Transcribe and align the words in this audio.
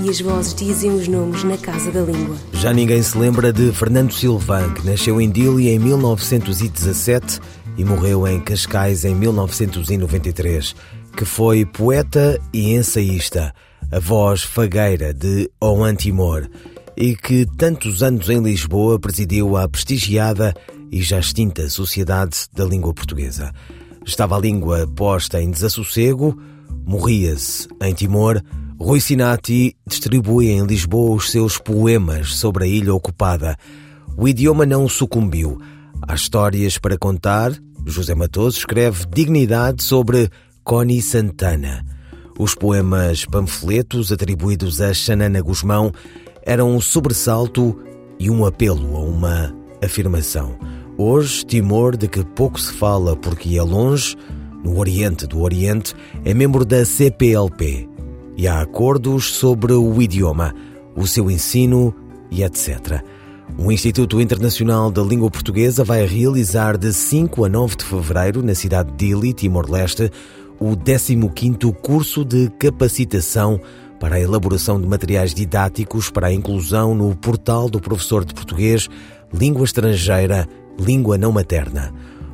e 0.00 0.08
as 0.08 0.20
vozes 0.20 0.54
dizem 0.54 0.90
os 0.92 1.08
nomes 1.08 1.44
na 1.44 1.56
casa 1.56 1.90
da 1.90 2.00
língua. 2.00 2.36
Já 2.54 2.72
ninguém 2.72 3.02
se 3.02 3.16
lembra 3.16 3.52
de 3.52 3.72
Fernando 3.72 4.12
Silvan, 4.12 4.72
que 4.74 4.86
nasceu 4.86 5.20
em 5.20 5.30
Dili 5.30 5.68
em 5.68 5.78
1917 5.78 7.40
e 7.76 7.84
morreu 7.84 8.26
em 8.26 8.40
Cascais 8.40 9.04
em 9.04 9.14
1993, 9.14 10.74
que 11.16 11.24
foi 11.24 11.64
poeta 11.64 12.40
e 12.52 12.74
ensaísta, 12.74 13.54
a 13.90 13.98
voz 13.98 14.42
fagueira 14.42 15.12
de 15.12 15.50
Oan 15.60 15.94
Timor, 15.94 16.48
e 16.96 17.16
que 17.16 17.46
tantos 17.56 18.02
anos 18.02 18.28
em 18.28 18.42
Lisboa 18.42 18.98
presidiu 18.98 19.56
a 19.56 19.68
prestigiada 19.68 20.54
e 20.90 21.02
já 21.02 21.18
extinta 21.18 21.68
Sociedade 21.68 22.46
da 22.52 22.64
Língua 22.64 22.92
Portuguesa. 22.92 23.52
Estava 24.04 24.36
a 24.36 24.40
língua 24.40 24.86
posta 24.86 25.40
em 25.40 25.50
desassossego, 25.50 26.36
morria-se 26.84 27.68
em 27.80 27.94
Timor, 27.94 28.42
Rui 28.82 29.00
Sinati 29.00 29.76
distribui 29.86 30.50
em 30.50 30.66
Lisboa 30.66 31.14
os 31.14 31.30
seus 31.30 31.56
poemas 31.56 32.34
sobre 32.34 32.64
a 32.64 32.66
ilha 32.66 32.92
ocupada. 32.92 33.56
O 34.16 34.26
idioma 34.26 34.66
não 34.66 34.88
sucumbiu. 34.88 35.56
Há 36.02 36.16
histórias 36.16 36.78
para 36.78 36.98
contar. 36.98 37.52
José 37.86 38.12
Matoso 38.12 38.58
escreve 38.58 39.06
Dignidade 39.06 39.84
sobre 39.84 40.28
Connie 40.64 41.00
Santana. 41.00 41.86
Os 42.36 42.56
poemas 42.56 43.24
panfletos 43.24 44.10
atribuídos 44.10 44.80
a 44.80 44.92
Xanana 44.92 45.40
Guzmão 45.40 45.92
eram 46.44 46.74
um 46.74 46.80
sobressalto 46.80 47.80
e 48.18 48.28
um 48.28 48.44
apelo 48.44 48.96
a 48.96 49.00
uma 49.00 49.54
afirmação. 49.80 50.58
Hoje, 50.98 51.46
Timor, 51.46 51.96
de 51.96 52.08
que 52.08 52.24
pouco 52.24 52.60
se 52.60 52.72
fala 52.72 53.14
porque 53.14 53.56
é 53.56 53.62
longe, 53.62 54.16
no 54.64 54.76
Oriente 54.76 55.24
do 55.24 55.40
Oriente, 55.40 55.94
é 56.24 56.34
membro 56.34 56.64
da 56.64 56.84
CPLP, 56.84 57.91
e 58.36 58.48
há 58.48 58.60
acordos 58.60 59.34
sobre 59.34 59.72
o 59.72 60.00
idioma, 60.00 60.54
o 60.96 61.06
seu 61.06 61.30
ensino 61.30 61.94
e 62.30 62.42
etc. 62.42 63.02
O 63.58 63.70
Instituto 63.70 64.20
Internacional 64.20 64.90
da 64.90 65.02
Língua 65.02 65.30
Portuguesa 65.30 65.84
vai 65.84 66.06
realizar 66.06 66.78
de 66.78 66.92
5 66.92 67.44
a 67.44 67.48
9 67.48 67.76
de 67.76 67.84
fevereiro, 67.84 68.42
na 68.42 68.54
cidade 68.54 68.90
de 68.92 69.08
Dili, 69.08 69.32
Timor-Leste, 69.32 70.10
o 70.58 70.76
15º 70.76 71.74
curso 71.74 72.24
de 72.24 72.48
capacitação 72.58 73.60
para 74.00 74.16
a 74.16 74.20
elaboração 74.20 74.80
de 74.80 74.86
materiais 74.86 75.34
didáticos 75.34 76.10
para 76.10 76.28
a 76.28 76.32
inclusão 76.32 76.94
no 76.94 77.14
portal 77.14 77.68
do 77.68 77.80
professor 77.80 78.24
de 78.24 78.34
português, 78.34 78.88
língua 79.32 79.64
estrangeira, 79.64 80.48
língua 80.78 81.18
não 81.18 81.30
materna. 81.30 81.92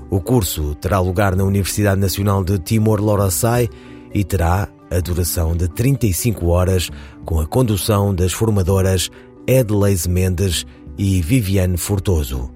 O 0.09 0.21
curso 0.21 0.75
terá 0.77 1.01
lugar 1.01 1.37
na 1.37 1.45
Universidade 1.45 2.01
Nacional 2.01 2.43
de 2.43 2.59
Timor-Leste 2.59 3.69
e 4.15 4.25
terá 4.25 4.69
a 4.91 5.00
duração 5.00 5.56
de 5.56 5.69
35 5.69 6.47
horas, 6.47 6.91
com 7.25 7.41
a 7.41 7.47
condução 7.47 8.14
das 8.14 8.33
formadoras 8.33 9.11
Edleise 9.47 10.08
Mendes 10.08 10.67
e 10.97 11.20
Viviane 11.20 11.77
Fortoso. 11.77 12.50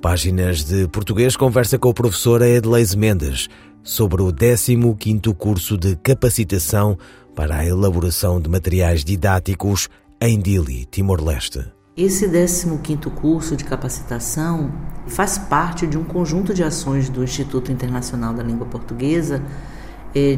Páginas 0.00 0.64
de 0.64 0.86
Português 0.88 1.36
conversa 1.36 1.78
com 1.78 1.88
a 1.88 1.94
professora 1.94 2.48
Edleise 2.48 2.96
Mendes 2.96 3.48
sobre 3.82 4.22
o 4.22 4.32
15º 4.32 5.34
curso 5.34 5.76
de 5.78 5.96
capacitação 5.96 6.98
para 7.34 7.56
a 7.56 7.66
elaboração 7.66 8.40
de 8.40 8.48
materiais 8.48 9.04
didáticos 9.04 9.88
em 10.20 10.38
Dili, 10.38 10.86
Timor-Leste. 10.86 11.72
Esse 11.96 12.28
15º 12.28 13.10
curso 13.10 13.56
de 13.56 13.64
capacitação 13.64 14.70
faz 15.06 15.38
parte 15.38 15.86
de 15.86 15.96
um 15.96 16.04
conjunto 16.04 16.52
de 16.52 16.62
ações 16.62 17.08
do 17.08 17.24
Instituto 17.24 17.72
Internacional 17.72 18.34
da 18.34 18.42
Língua 18.42 18.66
Portuguesa 18.66 19.42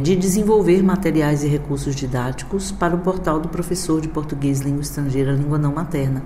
de 0.03 0.17
desenvolver 0.17 0.83
materiais 0.83 1.45
e 1.45 1.47
recursos 1.47 1.95
didáticos 1.95 2.73
para 2.73 2.97
o 2.97 2.99
portal 2.99 3.39
do 3.39 3.49
professor 3.49 4.01
de 4.01 4.09
português 4.09 4.61
língua 4.61 4.83
estrangeira 4.83 5.31
língua 5.33 5.57
não 5.57 5.73
materna, 5.73 6.23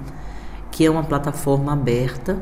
que 0.71 0.87
é 0.87 0.91
uma 0.91 1.05
plataforma 1.05 1.73
aberta 1.73 2.39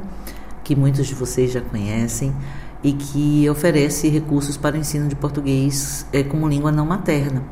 que 0.63 0.77
muitos 0.77 1.09
de 1.09 1.15
vocês 1.15 1.51
já 1.51 1.61
conhecem 1.61 2.33
e 2.81 2.93
que 2.93 3.51
oferece 3.51 4.09
recursos 4.09 4.57
para 4.57 4.77
o 4.77 4.79
ensino 4.79 5.09
de 5.09 5.17
português 5.17 6.07
é, 6.13 6.23
como 6.23 6.49
língua 6.49 6.71
não 6.71 6.87
materna. 6.87 7.43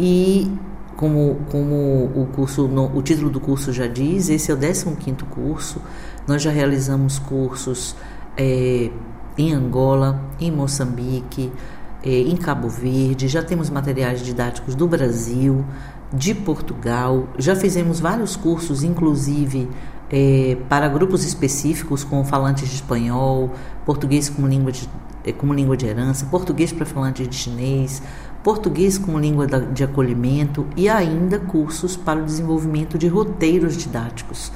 E 0.00 0.50
como, 0.96 1.36
como 1.50 2.10
o 2.14 2.26
curso, 2.34 2.64
o 2.66 3.02
título 3.02 3.28
do 3.28 3.40
curso 3.40 3.74
já 3.74 3.86
diz, 3.86 4.30
esse 4.30 4.50
é 4.50 4.54
o 4.54 4.56
15º 4.56 5.24
curso. 5.24 5.82
Nós 6.26 6.40
já 6.40 6.50
realizamos 6.50 7.18
cursos 7.18 7.94
é, 8.36 8.90
em 9.36 9.52
Angola, 9.52 10.18
em 10.40 10.50
Moçambique, 10.50 11.52
é, 11.52 11.75
em 12.12 12.36
Cabo 12.36 12.68
Verde, 12.68 13.28
já 13.28 13.42
temos 13.42 13.70
materiais 13.70 14.20
didáticos 14.20 14.74
do 14.74 14.86
Brasil, 14.86 15.64
de 16.12 16.34
Portugal, 16.34 17.28
já 17.36 17.56
fizemos 17.56 17.98
vários 17.98 18.36
cursos, 18.36 18.82
inclusive 18.82 19.68
é, 20.10 20.56
para 20.68 20.88
grupos 20.88 21.24
específicos 21.24 22.04
com 22.04 22.24
falantes 22.24 22.68
de 22.68 22.76
espanhol, 22.76 23.50
português 23.84 24.28
como 24.28 24.46
língua 24.46 24.70
de, 24.70 24.88
é, 25.24 25.32
como 25.32 25.52
língua 25.52 25.76
de 25.76 25.86
herança, 25.86 26.26
português 26.26 26.72
para 26.72 26.86
falantes 26.86 27.28
de 27.28 27.34
chinês, 27.34 28.00
português 28.42 28.96
como 28.98 29.18
língua 29.18 29.46
de 29.46 29.82
acolhimento 29.82 30.66
e 30.76 30.88
ainda 30.88 31.38
cursos 31.38 31.96
para 31.96 32.20
o 32.20 32.24
desenvolvimento 32.24 32.96
de 32.96 33.08
roteiros 33.08 33.76
didáticos, 33.76 34.52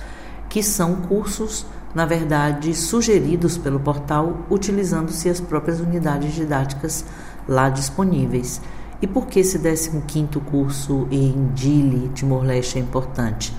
que 0.49 0.63
são 0.63 0.97
cursos, 0.97 1.67
na 1.93 2.07
verdade, 2.07 2.73
sugeridos 2.75 3.59
pelo 3.59 3.81
portal 3.81 4.47
utilizando-se 4.49 5.29
as 5.29 5.41
próprias 5.41 5.81
unidades 5.81 6.33
didáticas 6.33 7.05
lá 7.51 7.69
disponíveis. 7.69 8.63
E 9.03 9.07
por 9.07 9.27
que 9.27 9.41
esse 9.41 9.59
15º 9.59 10.41
curso 10.45 11.09
em 11.11 11.51
Dili, 11.53 12.09
Timor-Leste, 12.15 12.79
é 12.79 12.81
importante? 12.81 13.53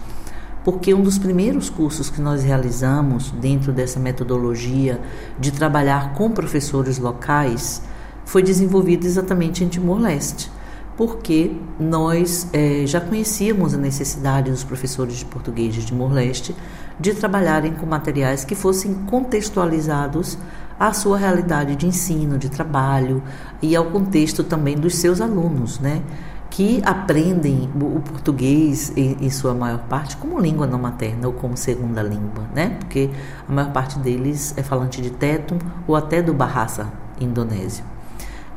Porque 0.63 0.94
um 0.94 1.02
dos 1.02 1.18
primeiros 1.18 1.69
cursos 1.69 2.09
que 2.09 2.22
nós 2.22 2.44
realizamos 2.44 3.31
dentro 3.31 3.74
dessa 3.74 4.00
metodologia 4.00 5.02
de 5.40 5.52
trabalhar 5.52 6.13
com 6.13 6.31
professores 6.31 7.00
locais 7.00 7.81
foi 8.24 8.44
desenvolvido 8.44 9.06
exatamente 9.06 9.63
em 9.63 9.68
Timor-Leste, 9.68 10.52
porque 10.96 11.56
nós 11.79 12.47
é, 12.53 12.85
já 12.85 13.02
conhecíamos 13.02 13.73
a 13.73 13.78
necessidade 13.78 14.52
dos 14.52 14.63
professores 14.63 15.16
de 15.16 15.25
português 15.25 15.73
de 15.73 15.84
Timor-Leste 15.84 16.56
de 17.00 17.16
trabalharem 17.16 17.73
com 17.73 17.88
materiais 17.88 18.46
que 18.46 18.53
fossem 18.53 18.94
contextualizados 19.08 20.38
à 20.81 20.93
sua 20.93 21.15
realidade 21.15 21.75
de 21.75 21.85
ensino, 21.85 22.39
de 22.39 22.49
trabalho 22.49 23.21
e 23.61 23.75
ao 23.75 23.85
contexto 23.85 24.43
também 24.43 24.75
dos 24.75 24.95
seus 24.95 25.21
alunos, 25.21 25.79
né? 25.79 26.01
que 26.49 26.81
aprendem 26.83 27.69
o 27.75 28.01
português 28.01 28.91
em, 28.97 29.29
sua 29.29 29.53
maior 29.53 29.79
parte 29.87 30.17
como 30.17 30.37
língua 30.37 30.65
não 30.67 30.79
materna 30.79 31.27
ou 31.27 31.33
como 31.33 31.55
segunda 31.55 32.03
língua, 32.03 32.43
né? 32.53 32.77
Porque 32.79 33.09
a 33.47 33.51
maior 33.53 33.71
parte 33.71 33.97
deles 33.99 34.53
é 34.57 34.63
falante 34.63 35.01
de 35.01 35.11
tetum 35.11 35.57
ou 35.87 35.95
até 35.95 36.21
do 36.21 36.33
Bahasa 36.33 36.91
indonésio. 37.21 37.85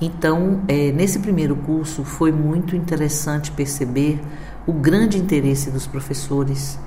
Então, 0.01 0.63
é, 0.67 0.91
nesse 0.91 1.21
primeiro 1.21 1.55
curso 1.55 2.03
foi 2.03 2.33
muito 2.33 2.75
interessante 2.75 3.53
perceber 3.53 4.21
o 4.67 4.73
grande 4.73 5.17
interesse 5.17 5.71
dos 5.71 5.87
professores 5.87 6.81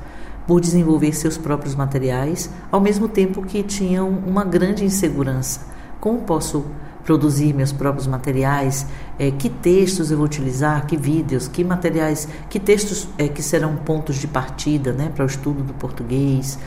por 0.47 0.61
desenvolver 0.61 1.13
seus 1.13 1.37
próprios 1.37 1.75
materiais, 1.75 2.49
ao 2.71 2.79
mesmo 2.79 3.09
tempo 3.09 3.43
que 3.43 3.61
tinham 3.61 4.09
uma 4.09 4.45
grande 4.45 4.85
insegurança. 4.85 5.59
Como 5.99 6.21
posso 6.21 6.65
produzir 7.03 7.53
meus 7.53 7.71
próprios 7.73 8.07
materiais? 8.07 8.85
É, 9.19 9.29
que 9.29 9.49
textos 9.49 10.09
eu 10.09 10.17
vou 10.17 10.25
utilizar? 10.25 10.85
Que 10.85 10.95
vídeos? 10.95 11.47
Que 11.47 11.63
materiais? 11.63 12.27
Que 12.49 12.59
textos 12.59 13.07
é, 13.17 13.27
que 13.27 13.43
serão 13.43 13.75
pontos 13.75 14.15
de 14.15 14.27
partida 14.27 14.93
né, 14.93 15.11
para 15.13 15.23
o 15.23 15.27
estudo 15.27 15.63
do 15.63 15.73
português? 15.73 16.57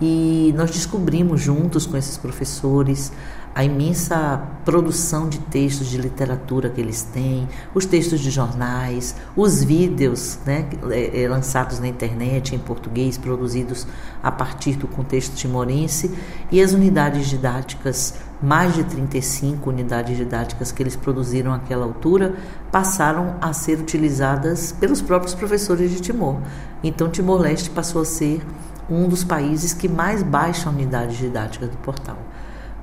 E 0.00 0.52
nós 0.56 0.70
descobrimos 0.70 1.40
juntos 1.40 1.86
com 1.86 1.96
esses 1.96 2.16
professores 2.16 3.12
a 3.56 3.64
imensa 3.64 4.38
produção 4.66 5.30
de 5.30 5.38
textos 5.38 5.86
de 5.86 5.96
literatura 5.96 6.68
que 6.68 6.78
eles 6.78 7.00
têm, 7.04 7.48
os 7.74 7.86
textos 7.86 8.20
de 8.20 8.30
jornais, 8.30 9.16
os 9.34 9.64
vídeos 9.64 10.38
né, 10.44 10.68
é, 10.90 11.22
é, 11.22 11.26
lançados 11.26 11.80
na 11.80 11.88
internet 11.88 12.54
em 12.54 12.58
português, 12.58 13.16
produzidos 13.16 13.86
a 14.22 14.30
partir 14.30 14.76
do 14.76 14.86
contexto 14.86 15.34
timorense, 15.34 16.14
e 16.52 16.60
as 16.60 16.72
unidades 16.74 17.28
didáticas, 17.28 18.16
mais 18.42 18.74
de 18.74 18.84
35 18.84 19.70
unidades 19.70 20.18
didáticas 20.18 20.70
que 20.70 20.82
eles 20.82 20.94
produziram 20.94 21.54
àquela 21.54 21.86
altura, 21.86 22.34
passaram 22.70 23.36
a 23.40 23.54
ser 23.54 23.80
utilizadas 23.80 24.70
pelos 24.72 25.00
próprios 25.00 25.34
professores 25.34 25.90
de 25.90 26.00
Timor. 26.02 26.42
Então, 26.84 27.08
Timor-Leste 27.08 27.70
passou 27.70 28.02
a 28.02 28.04
ser 28.04 28.44
um 28.90 29.08
dos 29.08 29.24
países 29.24 29.72
que 29.72 29.88
mais 29.88 30.22
baixa 30.22 30.68
unidades 30.68 31.16
didáticas 31.16 31.70
do 31.70 31.78
portal. 31.78 32.18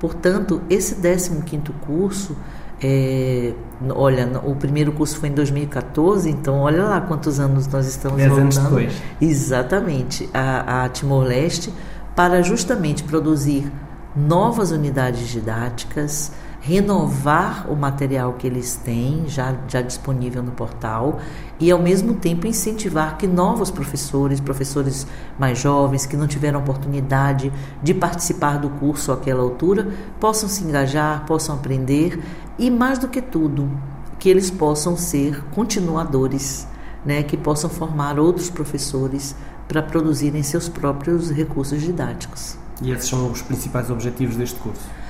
Portanto, 0.04 0.60
esse 0.68 0.96
15º 0.96 1.70
curso, 1.86 2.36
é, 2.78 3.54
olha, 3.88 4.38
o 4.44 4.54
primeiro 4.54 4.92
curso 4.92 5.18
foi 5.18 5.30
em 5.30 5.32
2014, 5.32 6.28
então 6.28 6.58
olha 6.58 6.84
lá 6.84 7.00
quantos 7.00 7.40
anos 7.40 7.66
nós 7.68 7.86
estamos 7.86 8.18
Dez 8.18 8.28
voltando. 8.28 8.44
anos 8.44 8.58
depois. 8.58 9.02
Exatamente, 9.18 10.28
a, 10.34 10.84
a 10.84 10.88
Timor-Leste, 10.90 11.72
para 12.14 12.42
justamente 12.42 13.02
produzir 13.02 13.72
novas 14.14 14.72
unidades 14.72 15.26
didáticas, 15.26 16.30
renovar 16.66 17.70
o 17.70 17.76
material 17.76 18.32
que 18.32 18.46
eles 18.46 18.74
têm 18.74 19.24
já, 19.28 19.54
já 19.68 19.82
disponível 19.82 20.42
no 20.42 20.52
portal 20.52 21.20
e, 21.60 21.70
ao 21.70 21.78
mesmo 21.78 22.14
tempo, 22.14 22.46
incentivar 22.46 23.18
que 23.18 23.26
novos 23.26 23.70
professores, 23.70 24.40
professores 24.40 25.06
mais 25.38 25.58
jovens, 25.58 26.06
que 26.06 26.16
não 26.16 26.26
tiveram 26.26 26.60
oportunidade 26.60 27.52
de 27.82 27.92
participar 27.92 28.58
do 28.58 28.70
curso 28.70 29.12
àquela 29.12 29.42
altura, 29.42 29.92
possam 30.18 30.48
se 30.48 30.64
engajar, 30.64 31.26
possam 31.26 31.56
aprender 31.56 32.18
e, 32.58 32.70
mais 32.70 32.98
do 32.98 33.08
que 33.08 33.20
tudo, 33.20 33.70
que 34.18 34.30
eles 34.30 34.50
possam 34.50 34.96
ser 34.96 35.44
continuadores, 35.54 36.66
né, 37.04 37.22
que 37.22 37.36
possam 37.36 37.68
formar 37.68 38.18
outros 38.18 38.48
professores 38.48 39.36
para 39.68 39.82
produzirem 39.82 40.42
seus 40.42 40.66
próprios 40.66 41.30
recursos 41.30 41.82
didáticos. 41.82 42.56
E 42.80 42.90
esses 42.90 43.06
são 43.06 43.30
os 43.30 43.42
principais 43.42 43.90
objetivos 43.90 44.36
deste 44.36 44.58
curso. 44.58 45.03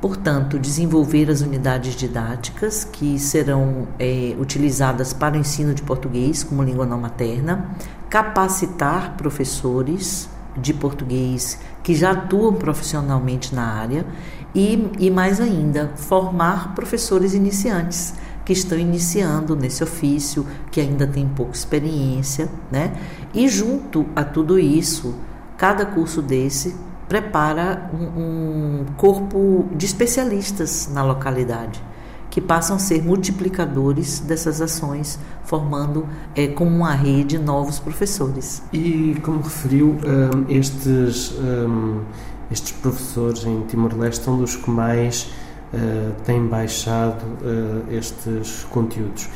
Portanto, 0.00 0.58
desenvolver 0.58 1.30
as 1.30 1.42
unidades 1.42 1.94
didáticas 1.94 2.84
que 2.84 3.18
serão 3.18 3.86
é, 3.98 4.34
utilizadas 4.40 5.12
para 5.12 5.36
o 5.36 5.38
ensino 5.38 5.74
de 5.74 5.82
português 5.82 6.42
como 6.42 6.62
língua 6.62 6.86
não 6.86 6.98
materna, 6.98 7.76
capacitar 8.08 9.14
professores 9.18 10.28
de 10.56 10.72
português 10.72 11.60
que 11.82 11.94
já 11.94 12.12
atuam 12.12 12.54
profissionalmente 12.54 13.54
na 13.54 13.64
área 13.64 14.06
e, 14.54 14.90
e 14.98 15.10
mais 15.10 15.38
ainda, 15.38 15.92
formar 15.96 16.74
professores 16.74 17.34
iniciantes 17.34 18.14
que 18.44 18.54
estão 18.54 18.78
iniciando 18.78 19.54
nesse 19.54 19.84
ofício, 19.84 20.46
que 20.70 20.80
ainda 20.80 21.06
tem 21.06 21.28
pouca 21.28 21.52
experiência, 21.52 22.48
né? 22.72 22.96
E 23.34 23.46
junto 23.48 24.06
a 24.16 24.24
tudo 24.24 24.58
isso, 24.58 25.14
cada 25.56 25.84
curso 25.84 26.20
desse 26.20 26.74
prepara 27.10 27.90
um, 27.92 28.04
um 28.22 28.86
corpo 28.96 29.68
de 29.74 29.84
especialistas 29.84 30.88
na 30.92 31.02
localidade 31.02 31.82
que 32.30 32.40
passam 32.40 32.76
a 32.76 32.78
ser 32.78 33.02
multiplicadores 33.02 34.20
dessas 34.20 34.60
ações, 34.60 35.18
formando 35.42 36.06
é, 36.36 36.46
como 36.46 36.70
uma 36.70 36.94
rede 36.94 37.36
novos 37.36 37.80
professores. 37.80 38.62
E 38.72 39.16
como 39.24 39.40
referiu, 39.40 39.96
um, 40.04 40.48
estes, 40.48 41.32
um, 41.32 42.02
estes 42.48 42.70
professores 42.70 43.44
em 43.44 43.62
Timor-Leste 43.62 44.24
são 44.24 44.38
dos 44.38 44.54
que 44.54 44.70
mais 44.70 45.32
uh, 45.74 46.14
têm 46.24 46.46
baixado 46.46 47.24
uh, 47.24 47.92
estes 47.92 48.64
conteúdos. 48.70 49.28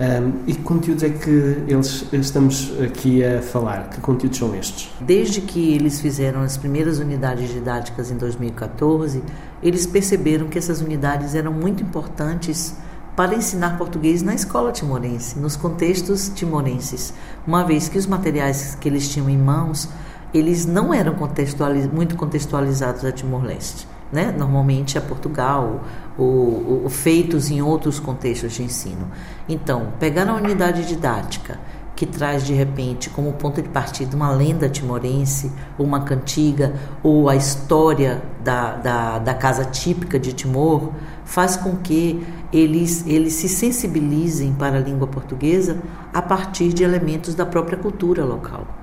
Um, 0.00 0.44
e 0.46 0.54
que 0.54 0.62
conteúdos 0.62 1.02
é 1.02 1.10
que 1.10 1.30
eles 1.68 2.06
estamos 2.10 2.72
aqui 2.82 3.22
a 3.22 3.42
falar? 3.42 3.90
Que 3.90 4.00
conteúdos 4.00 4.38
são 4.38 4.54
estes? 4.54 4.88
Desde 4.98 5.42
que 5.42 5.74
eles 5.74 6.00
fizeram 6.00 6.40
as 6.40 6.56
primeiras 6.56 6.98
unidades 6.98 7.50
didáticas 7.50 8.10
em 8.10 8.16
2014, 8.16 9.22
eles 9.62 9.84
perceberam 9.84 10.48
que 10.48 10.56
essas 10.56 10.80
unidades 10.80 11.34
eram 11.34 11.52
muito 11.52 11.82
importantes 11.82 12.74
para 13.14 13.34
ensinar 13.34 13.76
português 13.76 14.22
na 14.22 14.34
escola 14.34 14.72
timorense, 14.72 15.38
nos 15.38 15.54
contextos 15.54 16.30
timorenses, 16.34 17.12
uma 17.46 17.62
vez 17.62 17.86
que 17.86 17.98
os 17.98 18.06
materiais 18.06 18.74
que 18.80 18.88
eles 18.88 19.06
tinham 19.06 19.28
em 19.28 19.36
mãos, 19.36 19.86
eles 20.32 20.64
não 20.64 20.94
eram 20.94 21.14
contextualiz 21.14 21.86
muito 21.86 22.16
contextualizados 22.16 23.04
a 23.04 23.12
Timor-Leste. 23.12 23.86
Né? 24.12 24.34
Normalmente 24.36 24.98
a 24.98 25.00
Portugal, 25.00 25.82
ou, 26.18 26.82
ou, 26.82 26.90
feitos 26.90 27.50
em 27.50 27.62
outros 27.62 28.00
contextos 28.00 28.52
de 28.52 28.64
ensino. 28.64 29.08
Então, 29.48 29.92
pegar 30.00 30.28
a 30.28 30.34
unidade 30.34 30.84
didática 30.84 31.58
que 32.00 32.06
traz 32.06 32.46
de 32.46 32.54
repente 32.54 33.10
como 33.10 33.30
ponto 33.34 33.60
de 33.60 33.68
partida 33.68 34.16
uma 34.16 34.30
lenda 34.30 34.70
timorense, 34.70 35.52
ou 35.76 35.84
uma 35.84 36.00
cantiga, 36.00 36.72
ou 37.02 37.28
a 37.28 37.36
história 37.36 38.22
da, 38.42 38.76
da, 38.76 39.18
da 39.18 39.34
casa 39.34 39.66
típica 39.66 40.18
de 40.18 40.32
Timor, 40.32 40.92
faz 41.26 41.58
com 41.58 41.76
que 41.76 42.26
eles, 42.50 43.06
eles 43.06 43.34
se 43.34 43.50
sensibilizem 43.50 44.54
para 44.54 44.78
a 44.78 44.80
língua 44.80 45.06
portuguesa 45.06 45.76
a 46.10 46.22
partir 46.22 46.72
de 46.72 46.82
elementos 46.82 47.34
da 47.34 47.44
própria 47.44 47.76
cultura 47.76 48.24
local. 48.24 48.79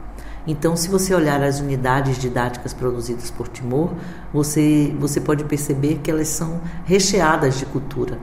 Então, 0.48 0.78
se 0.78 0.88
você 0.88 1.14
olhar 1.14 1.44
as 1.44 1.60
unidades 1.60 2.18
didáticas 2.18 2.74
produzidas 2.74 3.30
por 3.30 3.50
Timor, 3.50 3.92
você, 4.34 4.96
você 4.98 5.20
pode 5.20 5.44
perceber 5.44 6.00
que 6.02 6.10
elas 6.10 6.30
são 6.30 6.62
recheadas 6.86 7.58
de 7.58 7.66
cultura, 7.66 8.18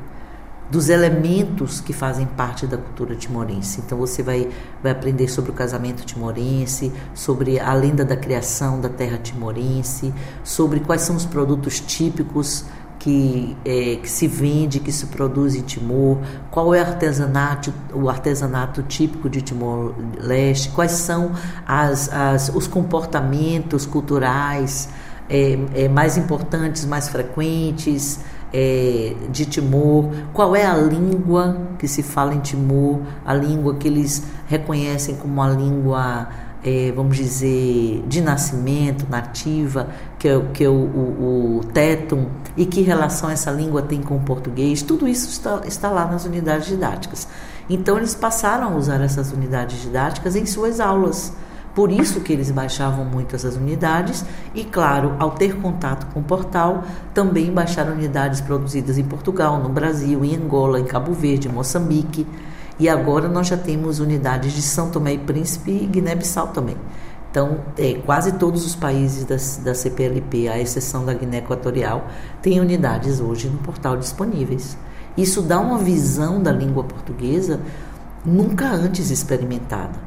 dos 0.71 0.89
elementos 0.89 1.83
que 1.83 1.93
fazem 1.93 2.27
parte 2.27 2.67
da 2.67 2.79
cultura 2.79 3.15
timorense. 3.15 3.83
Então, 3.85 3.99
você 3.99 4.23
vai, 4.23 4.49
vai 4.83 4.93
aprender 4.93 5.29
sobre 5.29 5.51
o 5.51 5.55
casamento 5.55 6.03
timorense, 6.07 6.91
sobre 7.13 7.61
a 7.61 7.75
lenda 7.75 8.07
da 8.07 8.17
criação 8.17 8.81
da 8.81 8.89
terra 8.89 9.19
timorense, 9.19 10.13
sobre 10.43 10.81
quais 10.81 11.03
são 11.03 11.17
os 11.17 11.27
produtos 11.27 11.79
típicos 11.79 12.65
que, 13.05 13.55
é, 13.67 13.97
que 13.97 14.09
se 14.09 14.27
vende, 14.27 14.81
que 14.81 14.91
se 14.91 15.05
produz 15.09 15.55
em 15.55 15.61
Timor, 15.61 16.17
qual 16.51 16.75
é 16.75 16.81
o 16.81 16.87
artesanato, 16.87 17.71
o 17.93 18.09
artesanato 18.09 18.83
típico 18.83 19.29
de 19.29 19.43
Timor-Leste, 19.43 20.71
quais 20.71 20.93
são 20.93 21.33
as, 21.67 22.11
as, 22.11 22.49
os 22.49 22.67
comportamentos 22.67 23.85
culturais 23.85 24.89
é, 25.29 25.59
é, 25.75 25.87
mais 25.87 26.17
importantes, 26.17 26.87
mais 26.87 27.11
frequentes 27.11 28.21
é, 28.51 29.15
de 29.31 29.45
Timor, 29.45 30.09
qual 30.33 30.57
é 30.57 30.65
a 30.65 30.75
língua 30.75 31.59
que 31.79 31.87
se 31.87 32.03
fala 32.03 32.33
em 32.35 32.41
Timor, 32.41 33.01
a 33.23 33.35
língua 33.35 33.75
que 33.75 33.87
eles 33.87 34.23
reconhecem 34.49 35.17
como 35.17 35.43
a 35.43 35.51
língua 35.51 36.27
é, 36.65 36.91
vamos 36.97 37.19
dizer, 37.19 38.03
de 38.09 38.23
nascimento, 38.23 39.07
nativa, 39.11 39.91
que 40.25 40.29
é, 40.29 40.41
que 40.55 40.65
é 40.65 40.69
o, 40.71 40.73
o, 40.73 41.61
o 41.61 41.61
e 42.57 42.65
que 42.65 42.81
relação 42.81 43.29
essa 43.29 43.51
língua 43.51 43.83
tem 43.83 44.01
com 44.01 44.17
o 44.17 44.21
português, 44.21 44.81
tudo 44.81 45.07
isso 45.07 45.29
está, 45.29 45.61
está 45.67 45.91
lá 45.91 46.07
nas 46.07 46.25
unidades 46.25 46.67
didáticas. 46.67 47.29
Então, 47.69 47.99
eles 47.99 48.15
passaram 48.15 48.69
a 48.69 48.75
usar 48.75 49.03
essas 49.03 49.33
unidades 49.33 49.83
didáticas 49.83 50.35
em 50.35 50.47
suas 50.47 50.81
aulas. 50.81 51.35
Por 51.75 51.93
isso 51.93 52.23
que 52.23 52.33
eles 52.33 52.51
baixavam 52.51 53.05
muito 53.05 53.37
essas 53.37 53.57
unidades 53.57 54.25
e, 54.55 54.65
claro, 54.65 55.15
ao 55.19 55.33
ter 55.33 55.61
contato 55.61 56.07
com 56.15 56.21
o 56.21 56.25
portal, 56.25 56.85
também 57.13 57.53
baixaram 57.53 57.93
unidades 57.93 58.41
produzidas 58.41 58.97
em 58.97 59.05
Portugal, 59.05 59.59
no 59.59 59.69
Brasil, 59.69 60.25
em 60.25 60.37
Angola, 60.37 60.81
em 60.81 60.85
Cabo 60.85 61.13
Verde, 61.13 61.49
em 61.49 61.53
Moçambique. 61.53 62.27
E 62.79 62.89
agora 62.89 63.29
nós 63.29 63.49
já 63.49 63.59
temos 63.59 64.01
unidades 64.01 64.55
de 64.55 64.63
São 64.63 64.89
Tomé 64.89 65.13
e 65.13 65.19
Príncipe 65.19 65.71
e 65.71 65.87
Guiné-Bissau 65.87 66.49
também. 66.49 66.77
Então, 67.35 67.59
é, 67.77 67.95
quase 67.95 68.31
todos 68.35 68.65
os 68.65 68.77
países 68.77 69.25
da, 69.25 69.35
da 69.65 69.75
CPLP, 69.75 70.47
à 70.47 70.61
exceção 70.61 71.05
da 71.05 71.13
Guiné 71.13 71.39
Equatorial, 71.39 72.07
têm 72.41 72.61
unidades 72.61 73.19
hoje 73.19 73.49
no 73.49 73.59
portal 73.59 73.97
disponíveis. 73.97 74.79
Isso 75.17 75.43
dá 75.43 75.59
uma 75.59 75.77
visão 75.77 76.41
da 76.41 76.53
língua 76.53 76.85
portuguesa 76.85 77.59
nunca 78.25 78.71
antes 78.71 79.11
experimentada, 79.11 79.99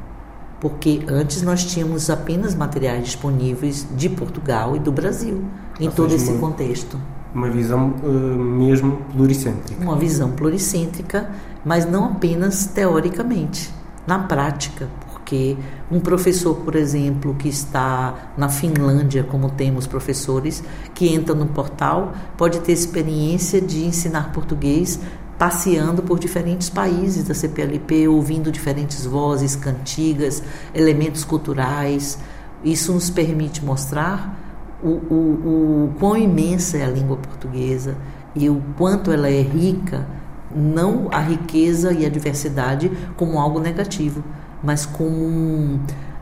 porque 0.58 1.02
antes 1.06 1.42
nós 1.42 1.66
tínhamos 1.66 2.08
apenas 2.08 2.54
materiais 2.54 3.04
disponíveis 3.04 3.86
de 3.94 4.08
Portugal 4.08 4.74
e 4.74 4.78
do 4.78 4.90
Brasil, 4.90 5.44
em 5.78 5.88
Ou 5.88 5.92
todo 5.92 6.14
esse 6.14 6.32
contexto. 6.38 6.98
Uma 7.34 7.50
visão 7.50 7.94
uh, 8.02 8.08
mesmo 8.08 9.02
pluricêntrica. 9.12 9.84
Uma 9.84 9.96
visão 9.96 10.30
pluricêntrica, 10.30 11.28
mas 11.62 11.84
não 11.84 12.06
apenas 12.06 12.64
teoricamente, 12.68 13.70
na 14.06 14.20
prática, 14.20 14.88
porque 15.28 15.58
um 15.90 16.00
professor, 16.00 16.54
por 16.54 16.74
exemplo, 16.74 17.34
que 17.34 17.50
está 17.50 18.32
na 18.34 18.48
Finlândia, 18.48 19.22
como 19.22 19.50
temos 19.50 19.86
professores, 19.86 20.64
que 20.94 21.06
entra 21.06 21.34
no 21.34 21.44
portal, 21.44 22.14
pode 22.34 22.60
ter 22.60 22.72
experiência 22.72 23.60
de 23.60 23.84
ensinar 23.84 24.32
português 24.32 24.98
passeando 25.38 26.02
por 26.02 26.18
diferentes 26.18 26.70
países 26.70 27.24
da 27.24 27.34
CPLP, 27.34 28.08
ouvindo 28.08 28.50
diferentes 28.50 29.04
vozes, 29.04 29.54
cantigas, 29.54 30.42
elementos 30.74 31.24
culturais. 31.24 32.18
Isso 32.64 32.90
nos 32.94 33.10
permite 33.10 33.62
mostrar 33.62 34.34
o, 34.82 34.88
o, 34.88 35.90
o 35.90 35.94
quão 35.98 36.16
imensa 36.16 36.78
é 36.78 36.86
a 36.86 36.90
língua 36.90 37.18
portuguesa 37.18 37.98
e 38.34 38.48
o 38.48 38.62
quanto 38.78 39.12
ela 39.12 39.28
é 39.28 39.42
rica, 39.42 40.06
não 40.56 41.08
a 41.12 41.20
riqueza 41.20 41.92
e 41.92 42.06
a 42.06 42.08
diversidade 42.08 42.90
como 43.14 43.38
algo 43.38 43.60
negativo, 43.60 44.24
mas 44.62 44.86
como 44.86 45.16
um, 45.16 45.80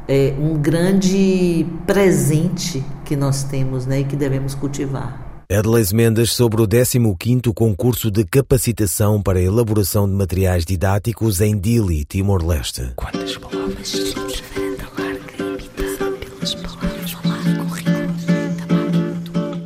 é, 0.08 0.34
um 0.38 0.58
grande 0.58 1.66
presente 1.86 2.84
que 3.04 3.16
nós 3.16 3.42
temos 3.44 3.86
né, 3.86 4.00
e 4.00 4.04
que 4.04 4.16
devemos 4.16 4.54
cultivar. 4.54 5.26
Edleis 5.48 5.92
Mendes 5.92 6.32
sobre 6.32 6.60
o 6.60 6.66
15º 6.66 7.54
concurso 7.54 8.10
de 8.10 8.24
capacitação 8.24 9.22
para 9.22 9.38
a 9.38 9.42
elaboração 9.42 10.08
de 10.08 10.12
materiais 10.12 10.64
didáticos 10.64 11.40
em 11.40 11.56
Dili, 11.56 12.04
Timor-Leste. 12.04 12.92
Quantas 12.96 13.38
palavras? 13.38 14.16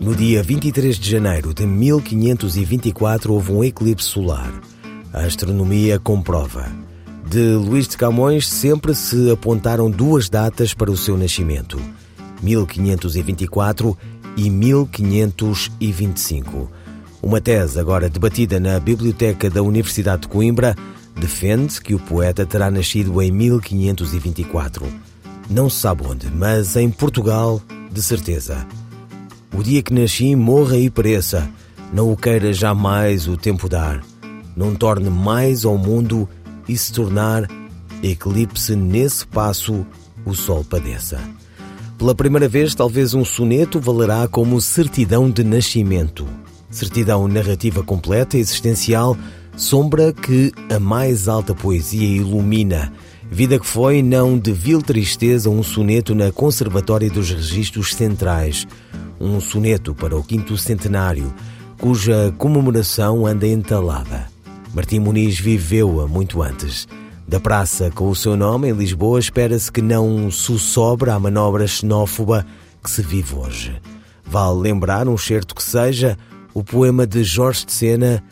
No 0.01 0.15
dia 0.15 0.43
23 0.43 0.99
de 0.99 1.11
janeiro 1.11 1.55
de 1.55 1.65
1524 1.65 3.33
houve 3.33 3.53
um 3.53 3.65
eclipse 3.65 4.07
solar. 4.07 4.53
A 5.15 5.21
astronomia 5.21 5.99
comprova. 5.99 6.90
De 7.31 7.55
Luís 7.55 7.87
de 7.87 7.97
Camões 7.97 8.49
sempre 8.49 8.93
se 8.93 9.31
apontaram 9.31 9.89
duas 9.89 10.29
datas 10.29 10.75
para 10.75 10.91
o 10.91 10.97
seu 10.97 11.17
nascimento: 11.17 11.81
1524 12.43 13.97
e 14.37 14.51
1525. 14.51 16.69
Uma 17.23 17.41
tese 17.41 17.79
agora 17.79 18.09
debatida 18.09 18.59
na 18.59 18.81
Biblioteca 18.81 19.49
da 19.49 19.63
Universidade 19.63 20.23
de 20.23 20.29
Coimbra 20.29 20.75
defende 21.15 21.81
que 21.81 21.95
o 21.95 22.01
poeta 22.01 22.45
terá 22.45 22.69
nascido 22.69 23.23
em 23.23 23.31
1524. 23.31 24.85
Não 25.49 25.71
se 25.71 25.77
sabe 25.77 26.03
onde, 26.05 26.29
mas 26.33 26.75
em 26.75 26.91
Portugal, 26.91 27.63
de 27.93 28.03
certeza. 28.03 28.67
O 29.57 29.63
dia 29.63 29.85
que 29.85 29.95
nasci 29.95 30.35
morra 30.35 30.77
e 30.77 30.91
pereça, 30.91 31.49
não 31.93 32.11
o 32.11 32.17
queira 32.17 32.53
jamais 32.53 33.29
o 33.29 33.37
tempo 33.37 33.69
dar, 33.69 34.03
não 34.57 34.75
torne 34.75 35.09
mais 35.09 35.65
ao 35.65 35.79
mundo 35.79 36.29
e 36.71 36.79
se 36.79 36.93
tornar 36.93 37.49
eclipse 38.03 38.77
nesse 38.77 39.27
passo 39.27 39.87
o 40.25 40.35
sol 40.35 40.65
padeça. 40.65 41.21
Pela 41.99 42.15
primeira 42.15 42.49
vez, 42.49 42.75
talvez 42.75 43.13
um 43.13 43.25
soneto 43.25 43.79
valerá 43.81 44.27
como 44.27 44.61
certidão 44.61 45.31
de 45.31 45.45
nascimento, 45.45 46.27
certidão 46.71 47.29
narrativa 47.29 47.83
completa 47.83 48.39
existencial, 48.39 49.17
sombra 49.57 50.13
que 50.13 50.53
a 50.71 50.79
mais 50.79 51.29
alta 51.29 51.55
poesia 51.55 52.07
ilumina. 52.07 52.93
Vida 53.31 53.59
que 53.59 53.67
foi, 53.67 54.03
não 54.03 54.39
de 54.39 54.53
vil 54.53 54.81
tristeza, 54.81 55.51
um 55.51 55.63
soneto 55.63 56.15
na 56.15 56.33
Conservatória 56.33 57.11
dos 57.11 57.31
Registros 57.31 57.95
Centrais 57.95 58.67
um 59.21 59.39
soneto 59.39 59.95
para 59.95 60.17
o 60.17 60.25
quinto 60.25 60.57
centenário, 60.57 61.33
cuja 61.79 62.35
comemoração 62.39 63.27
anda 63.27 63.47
entalada. 63.47 64.30
Martim 64.73 65.01
Muniz 65.01 65.39
viveu-a 65.39 66.07
muito 66.07 66.43
antes. 66.43 66.87
Da 67.27 67.41
praça 67.41 67.91
com 67.91 68.09
o 68.09 68.15
seu 68.15 68.37
nome 68.37 68.69
em 68.69 68.73
Lisboa, 68.73 69.19
espera-se 69.19 69.71
que 69.71 69.83
não 69.83 70.31
sussobra 70.31 71.15
a 71.15 71.19
manobra 71.19 71.67
xenófoba 71.67 72.47
que 72.83 72.91
se 72.91 73.03
vive 73.03 73.35
hoje. 73.35 73.81
Vale 74.25 74.61
lembrar, 74.61 75.09
um 75.09 75.19
certo 75.19 75.55
que 75.55 75.63
seja, 75.63 76.17
o 76.55 76.63
poema 76.63 77.07
de 77.07 77.25
Jorge 77.25 77.67
de 77.67 77.73
Sena, 77.73 78.23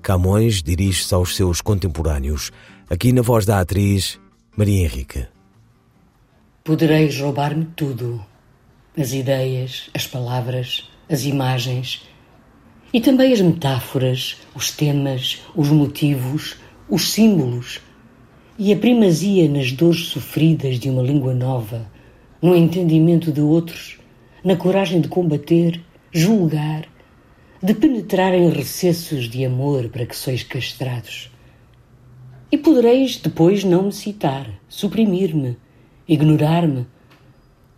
Camões 0.00 0.62
dirige-se 0.62 1.12
aos 1.12 1.34
seus 1.34 1.60
contemporâneos, 1.60 2.52
aqui 2.88 3.12
na 3.12 3.20
voz 3.20 3.44
da 3.44 3.60
atriz 3.60 4.18
Maria 4.56 4.84
Henrique. 4.84 5.26
Podereis 6.62 7.20
roubar-me 7.20 7.64
tudo, 7.76 8.24
as 8.96 9.12
ideias, 9.12 9.90
as 9.92 10.06
palavras, 10.06 10.88
as 11.08 11.24
imagens 11.24 12.06
e 12.92 13.00
também 13.00 13.32
as 13.32 13.40
metáforas, 13.40 14.36
os 14.54 14.70
temas, 14.70 15.42
os 15.54 15.68
motivos, 15.68 16.56
os 16.88 17.12
símbolos 17.12 17.80
e 18.58 18.72
a 18.72 18.76
primazia 18.76 19.48
nas 19.48 19.72
dores 19.72 20.06
sofridas 20.06 20.78
de 20.78 20.88
uma 20.88 21.02
língua 21.02 21.34
nova, 21.34 21.86
no 22.40 22.56
entendimento 22.56 23.30
de 23.30 23.40
outros, 23.40 23.98
na 24.42 24.56
coragem 24.56 25.00
de 25.00 25.08
combater, 25.08 25.80
julgar, 26.10 26.88
de 27.62 27.74
penetrar 27.74 28.34
em 28.34 28.48
recessos 28.50 29.28
de 29.28 29.44
amor 29.44 29.88
para 29.90 30.06
que 30.06 30.16
sois 30.16 30.42
castrados. 30.42 31.30
E 32.50 32.56
podereis 32.56 33.16
depois 33.18 33.64
não 33.64 33.84
me 33.84 33.92
citar, 33.92 34.48
suprimir-me, 34.68 35.58
ignorar-me, 36.08 36.86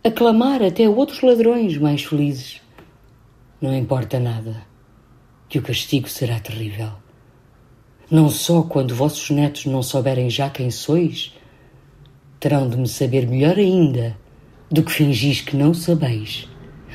aclamar 0.04 0.62
até 0.62 0.88
outros 0.88 1.20
ladrões 1.22 1.76
mais 1.76 2.04
felizes. 2.04 2.60
Não 3.60 3.74
importa 3.74 4.20
nada, 4.20 4.69
que 5.50 5.58
o 5.58 5.62
castigo 5.62 6.08
será 6.08 6.38
terrível. 6.38 6.92
Não 8.08 8.28
só 8.28 8.62
quando 8.62 8.94
vossos 8.94 9.30
netos 9.30 9.66
não 9.66 9.82
souberem 9.82 10.30
já 10.30 10.48
quem 10.48 10.70
sois, 10.70 11.34
terão 12.38 12.68
de 12.68 12.76
me 12.76 12.86
saber 12.86 13.26
melhor 13.26 13.58
ainda 13.58 14.16
do 14.70 14.84
que 14.84 14.92
fingis 14.92 15.40
que 15.40 15.56
não 15.56 15.74
sabeis. 15.74 16.48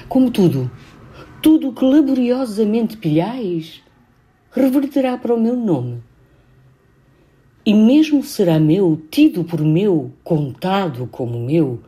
Como 0.08 0.32
tudo, 0.32 0.72
tudo 1.42 1.74
que 1.74 1.84
laboriosamente 1.84 2.96
pilhais, 2.96 3.82
reverterá 4.52 5.18
para 5.18 5.36
o 5.36 5.40
meu 5.40 5.58
nome. 5.58 6.02
E 7.66 7.74
mesmo 7.74 8.24
será 8.24 8.58
meu, 8.58 9.02
tido 9.12 9.44
por 9.44 9.60
meu, 9.60 10.14
contado 10.24 11.08
como 11.08 11.40
meu, 11.40 11.82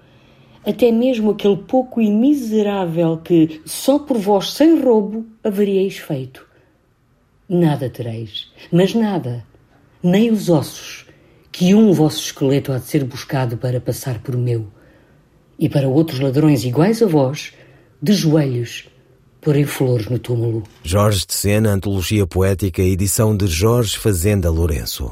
até 0.65 0.91
mesmo 0.91 1.31
aquele 1.31 1.57
pouco 1.57 2.01
e 2.01 2.11
miserável 2.11 3.17
que 3.17 3.61
só 3.63 3.97
por 3.97 4.17
vós 4.17 4.51
sem 4.51 4.81
roubo 4.81 5.25
haveríeis 5.41 5.97
feito. 5.97 6.46
Nada 7.49 7.89
tereis, 7.89 8.51
mas 8.71 8.93
nada, 8.93 9.45
nem 10.03 10.31
os 10.31 10.49
ossos, 10.49 11.05
que 11.51 11.73
um 11.73 11.93
vosso 11.93 12.19
esqueleto 12.19 12.73
há 12.73 12.77
de 12.77 12.85
ser 12.85 13.03
buscado 13.05 13.57
para 13.57 13.79
passar 13.79 14.19
por 14.19 14.35
meu, 14.35 14.67
e 15.57 15.69
para 15.69 15.87
outros 15.87 16.19
ladrões 16.19 16.65
iguais 16.65 17.01
a 17.01 17.07
vós, 17.07 17.53
de 18.01 18.13
joelhos, 18.13 18.89
porem 19.39 19.65
flores 19.65 20.07
no 20.07 20.19
túmulo. 20.19 20.63
Jorge 20.83 21.25
de 21.25 21.33
Sena, 21.33 21.71
Antologia 21.71 22.27
Poética, 22.27 22.81
edição 22.81 23.35
de 23.35 23.47
Jorge 23.47 23.97
Fazenda 23.97 24.49
Lourenço. 24.49 25.11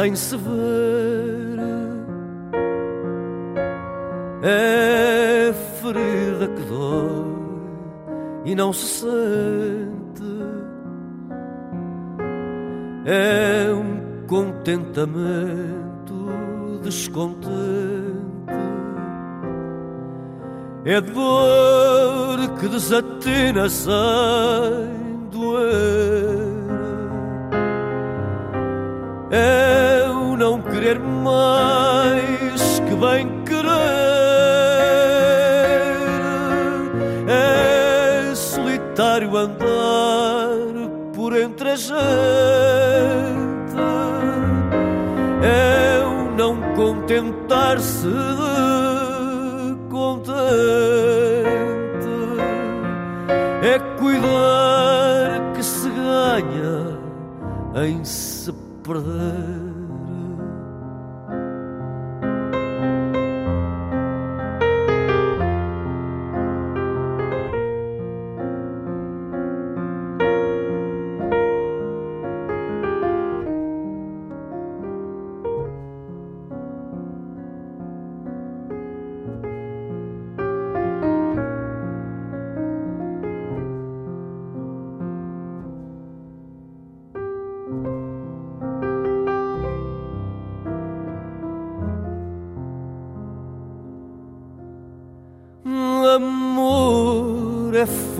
Sem 0.00 0.16
se 0.16 0.34
ver. 0.34 1.60
É 4.42 5.52
ferida 5.82 6.48
que 6.48 6.62
dói 6.62 7.26
e 8.46 8.54
não 8.54 8.72
se 8.72 9.00
sente. 9.00 10.22
É 13.04 13.70
um 13.74 14.24
contentamento 14.26 16.30
descontente. 16.82 17.50
É 20.86 20.98
dor 21.02 22.38
que 22.58 22.68
desatina 22.68 23.68
sem 23.68 23.90
doer 25.30 26.30
querer 29.30 29.59
mais 31.20 32.80
que 32.80 32.94
bem 32.94 33.28
querer. 33.44 33.70
É 37.28 38.34
solitário 38.34 39.36
andar 39.36 40.88
por 41.14 41.36
entre 41.36 41.70
a 41.70 41.76
gente. 41.76 42.00
Eu 45.42 46.36
não 46.36 46.56
contentar-se 46.74 48.08
de 48.08 49.74
contente. 49.90 50.40
É 53.62 53.78
cuidar 53.98 55.52
que 55.54 55.62
se 55.62 55.88
ganha 55.90 56.98
em 57.86 58.04
se 58.04 58.19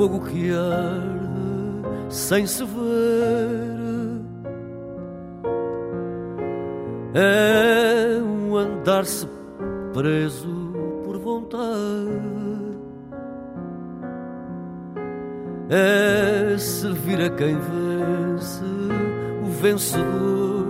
fogo 0.00 0.20
que 0.20 0.50
arde 0.50 1.86
sem 2.08 2.46
se 2.46 2.64
ver. 2.64 3.70
É 7.12 8.18
um 8.22 8.56
andar-se 8.56 9.28
preso 9.92 10.72
por 11.04 11.18
vontade. 11.18 11.68
É 15.68 16.56
servir 16.56 17.20
a 17.20 17.28
quem 17.28 17.58
vence 17.58 18.64
o 19.44 19.50
vencedor. 19.50 20.66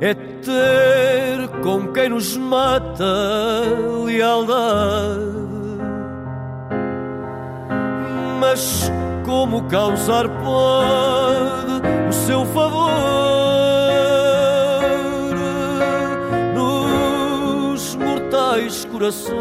É 0.00 0.14
ter 0.14 1.48
com 1.62 1.92
quem 1.92 2.08
nos 2.08 2.36
mata 2.36 3.04
lealdade. 4.04 5.35
Mas 8.48 8.92
como 9.24 9.64
causar 9.64 10.28
pode 10.28 11.82
o 12.08 12.12
seu 12.12 12.46
favor 12.46 12.92
nos 16.54 17.96
mortais 17.96 18.84
corações 18.84 19.34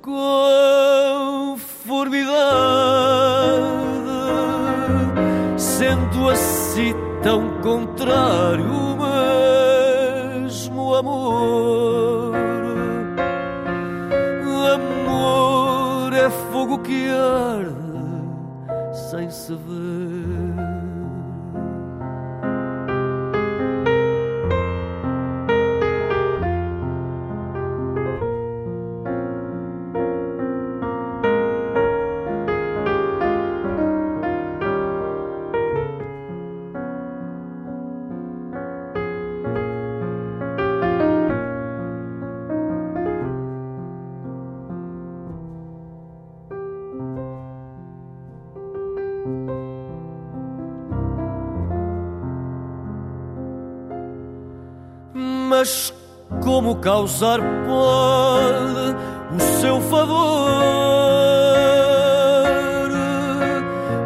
com 0.00 1.56
formidade, 1.84 2.40
sendo 5.58 6.30
assim 6.30 6.94
tão 7.22 7.60
contrário 7.60 8.71
que 16.92 17.08
arde 17.08 17.72
sem 19.10 19.30
se 19.30 19.54
ver. 19.54 20.31
Mas 55.62 55.94
como 56.42 56.74
causar 56.74 57.38
pode 57.38 58.96
o 59.36 59.40
seu 59.60 59.80
favor 59.82 60.50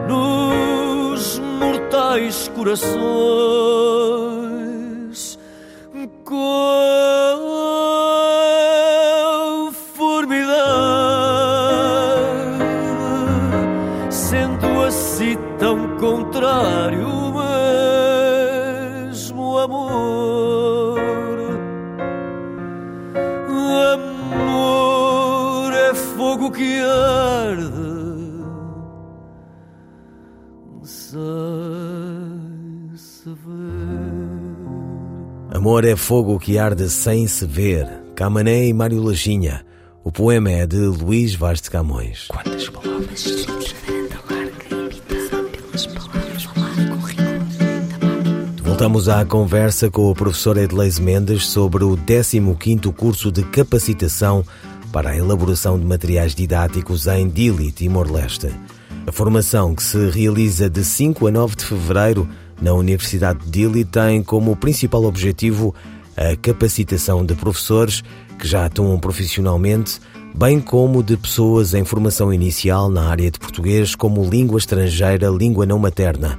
nos 0.06 1.38
mortais 1.38 2.50
corações 2.54 2.96
fogo 26.26 26.50
que 26.50 26.80
arde 26.80 27.70
sem 30.82 31.30
se 32.96 33.28
ver. 33.28 33.96
Amor 35.56 35.84
é 35.84 35.94
fogo 35.94 36.36
que 36.40 36.58
arde 36.58 36.90
sem 36.90 37.28
se 37.28 37.46
ver. 37.46 37.88
Camané 38.16 38.66
e 38.66 38.72
Mário 38.72 39.00
Lajinha. 39.04 39.64
O 40.02 40.10
poema 40.10 40.50
é 40.50 40.66
de 40.66 40.78
Luís 40.78 41.36
Vaz 41.36 41.60
de 41.60 41.70
Camões. 41.70 42.26
Quantas 42.26 42.68
palavras? 42.70 43.46
Voltamos 48.64 49.08
à 49.08 49.24
conversa 49.24 49.90
com 49.90 50.10
o 50.10 50.14
professor 50.14 50.58
Edleis 50.58 50.98
Mendes 50.98 51.46
sobre 51.46 51.82
o 51.82 51.96
15º 51.96 52.92
curso 52.92 53.32
de 53.32 53.42
capacitação 53.44 54.44
para 54.96 55.10
a 55.10 55.16
elaboração 55.18 55.78
de 55.78 55.84
materiais 55.84 56.34
didáticos 56.34 57.06
em 57.06 57.28
Dili, 57.28 57.70
Timor-Leste. 57.70 58.50
A 59.06 59.12
formação, 59.12 59.74
que 59.74 59.82
se 59.82 60.08
realiza 60.08 60.70
de 60.70 60.82
5 60.82 61.26
a 61.26 61.30
9 61.30 61.54
de 61.54 61.66
fevereiro 61.66 62.26
na 62.62 62.72
Universidade 62.72 63.40
de 63.40 63.50
Dili, 63.50 63.84
tem 63.84 64.22
como 64.22 64.56
principal 64.56 65.04
objetivo 65.04 65.74
a 66.16 66.34
capacitação 66.36 67.26
de 67.26 67.34
professores 67.34 68.02
que 68.38 68.48
já 68.48 68.64
atuam 68.64 68.98
profissionalmente, 68.98 70.00
bem 70.34 70.60
como 70.60 71.02
de 71.02 71.18
pessoas 71.18 71.74
em 71.74 71.84
formação 71.84 72.32
inicial 72.32 72.88
na 72.88 73.10
área 73.10 73.30
de 73.30 73.38
português 73.38 73.94
como 73.94 74.24
língua 74.24 74.58
estrangeira, 74.58 75.28
língua 75.28 75.66
não 75.66 75.78
materna. 75.78 76.38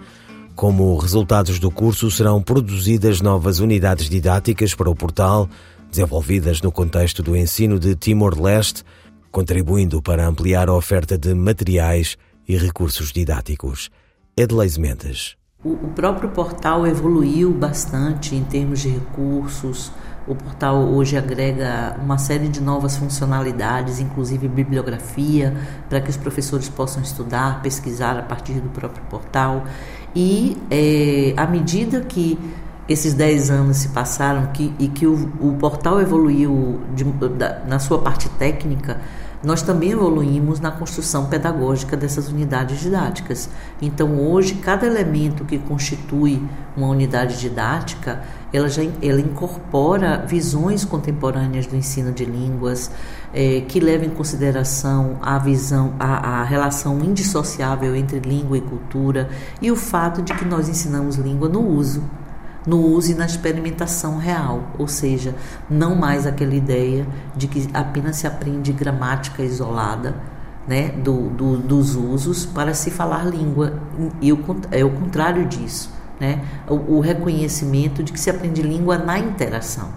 Como 0.56 0.98
resultados 0.98 1.60
do 1.60 1.70
curso, 1.70 2.10
serão 2.10 2.42
produzidas 2.42 3.22
novas 3.22 3.60
unidades 3.60 4.10
didáticas 4.10 4.74
para 4.74 4.90
o 4.90 4.96
portal, 4.96 5.48
desenvolvidas 5.90 6.62
no 6.62 6.72
contexto 6.72 7.24
do 7.24 7.36
ensino 7.36 7.80
de 7.80 7.96
Timor-Leste, 7.96 8.84
contribuindo 9.32 10.02
para 10.02 10.26
ampliar 10.26 10.70
a 10.70 10.74
oferta 10.74 11.18
de 11.18 11.34
materiais 11.34 12.18
e 12.48 12.58
recursos 12.58 13.12
didáticos. 13.12 13.90
Edleis 14.36 14.78
Mendes. 14.78 15.36
O, 15.64 15.88
próprio 15.90 16.30
portal 16.30 16.86
evoluiu 16.86 17.52
bastante 17.52 18.36
em 18.36 18.44
termos 18.44 18.82
de 18.82 18.90
recursos. 18.90 19.92
O 20.28 20.36
portal 20.36 20.78
hoje 20.78 21.18
agrega 21.18 21.98
uma 22.00 22.18
série 22.18 22.48
de 22.48 22.62
novas 22.62 22.96
funcionalidades, 22.96 24.00
inclusive 24.00 24.48
bibliografia, 24.48 25.56
para 25.90 26.00
que 26.00 26.10
os 26.10 26.18
professores 26.18 26.70
possam 26.70 27.02
estudar, 27.02 27.62
pesquisar 27.64 28.18
a 28.18 28.22
partir 28.22 28.54
do 28.54 28.70
próprio 28.70 29.04
portal. 29.06 29.66
E 30.16 30.58
é, 30.70 31.34
à 31.36 31.48
medida 31.48 32.02
que 32.02 32.38
esses 32.88 33.14
10 33.14 33.50
anos 33.50 33.78
se 33.78 33.90
passaram 33.90 34.48
que, 34.48 34.74
e 34.80 34.88
que 34.88 35.06
o, 35.06 35.30
o 35.42 35.54
portal 35.60 36.00
evoluiu 36.00 36.80
de, 36.96 37.04
da, 37.04 37.60
na 37.68 37.80
sua 37.80 38.00
parte 38.00 38.30
técnica, 38.30 38.98
nós 39.44 39.62
também 39.62 39.92
evoluímos 39.92 40.60
na 40.60 40.72
construção 40.72 41.26
pedagógica 41.26 41.96
dessas 41.96 42.28
unidades 42.28 42.80
didáticas. 42.80 43.50
Então, 43.80 44.20
hoje, 44.20 44.56
cada 44.56 44.88
elemento 44.88 45.46
que 45.46 45.60
constitui 45.60 46.42
uma 46.76 46.88
unidade 46.88 47.40
didática, 47.40 48.24
ela 48.52 48.68
já 48.68 48.82
ela 49.02 49.22
incorpora 49.22 50.26
visões 50.26 50.84
contemporâneas 50.84 51.68
do 51.68 51.76
ensino 51.76 52.12
de 52.12 52.26
línguas, 52.26 52.90
eh, 53.32 53.62
que 53.68 53.80
levam 53.80 54.08
em 54.08 54.10
consideração 54.10 55.18
a 55.22 55.38
visão, 55.38 55.94
a, 56.00 56.42
a 56.42 56.44
relação 56.44 57.00
indissociável 57.04 57.96
entre 57.96 58.20
língua 58.20 58.58
e 58.58 58.62
cultura 58.62 59.30
e 59.62 59.72
o 59.72 59.76
fato 59.76 60.22
de 60.22 60.34
que 60.34 60.46
nós 60.46 60.68
ensinamos 60.68 61.16
língua 61.18 61.48
no 61.48 61.62
uso 61.62 62.02
no 62.68 62.82
uso 62.86 63.12
e 63.12 63.16
na 63.16 63.26
experimentação 63.26 64.18
real, 64.18 64.72
ou 64.78 64.90
seja, 64.90 65.34
não 65.70 65.96
mais 65.96 66.28
aquela 66.28 66.54
ideia 66.54 67.08
de 67.36 67.48
que 67.48 67.70
apenas 67.74 68.18
se 68.18 68.28
aprende 68.28 68.74
gramática 68.74 69.42
isolada 69.42 70.14
né, 70.68 70.90
do, 70.90 71.30
do, 71.30 71.58
dos 71.58 71.96
usos 71.96 72.46
para 72.46 72.74
se 72.74 72.92
falar 72.92 73.26
língua, 73.26 73.80
e 74.22 74.34
o, 74.34 74.40
é 74.70 74.84
o 74.84 74.90
contrário 74.92 75.46
disso, 75.46 75.90
né, 76.20 76.44
o, 76.68 76.98
o 76.98 77.00
reconhecimento 77.00 78.04
de 78.04 78.12
que 78.12 78.20
se 78.20 78.30
aprende 78.30 78.62
língua 78.62 78.98
na 78.98 79.18
interação. 79.18 79.88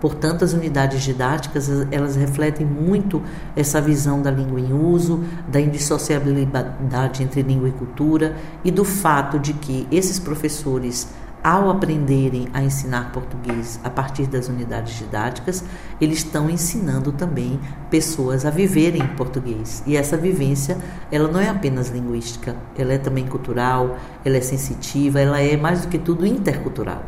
Portanto, 0.00 0.44
as 0.44 0.54
unidades 0.54 1.02
didáticas 1.02 1.68
elas 1.90 2.16
refletem 2.16 2.66
muito 2.66 3.22
essa 3.54 3.82
visão 3.82 4.22
da 4.22 4.30
língua 4.30 4.58
em 4.58 4.72
uso, 4.72 5.22
da 5.46 5.60
indissociabilidade 5.60 7.22
entre 7.22 7.42
língua 7.42 7.68
e 7.68 7.72
cultura 7.72 8.34
e 8.64 8.70
do 8.70 8.82
fato 8.82 9.38
de 9.38 9.52
que 9.52 9.86
esses 9.92 10.18
professores 10.18 11.08
ao 11.42 11.70
aprenderem 11.70 12.48
a 12.52 12.62
ensinar 12.62 13.12
português 13.12 13.80
a 13.82 13.90
partir 13.90 14.26
das 14.26 14.48
unidades 14.48 14.98
didáticas, 14.98 15.64
eles 16.00 16.18
estão 16.18 16.50
ensinando 16.50 17.12
também 17.12 17.58
pessoas 17.90 18.44
a 18.44 18.50
viverem 18.50 19.06
português. 19.16 19.82
E 19.86 19.96
essa 19.96 20.16
vivência, 20.16 20.76
ela 21.10 21.28
não 21.28 21.40
é 21.40 21.48
apenas 21.48 21.88
linguística, 21.88 22.56
ela 22.76 22.92
é 22.92 22.98
também 22.98 23.26
cultural, 23.26 23.98
ela 24.24 24.36
é 24.36 24.40
sensitiva, 24.40 25.20
ela 25.20 25.40
é 25.40 25.56
mais 25.56 25.82
do 25.82 25.88
que 25.88 25.98
tudo 25.98 26.26
intercultural. 26.26 27.02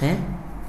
Né? 0.00 0.18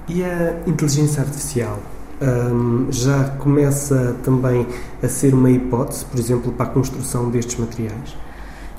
E 0.08 0.24
a 0.24 0.62
inteligência 0.68 1.22
artificial 1.22 1.80
um, 2.22 2.92
já 2.92 3.30
começa 3.40 4.16
também 4.24 4.68
a 5.02 5.08
ser 5.08 5.34
uma 5.34 5.52
hipótese, 5.52 6.06
por 6.06 6.20
exemplo, 6.20 6.52
para 6.52 6.68
a 6.68 6.70
construção 6.70 7.30
destes 7.30 7.58
materiais? 7.60 8.16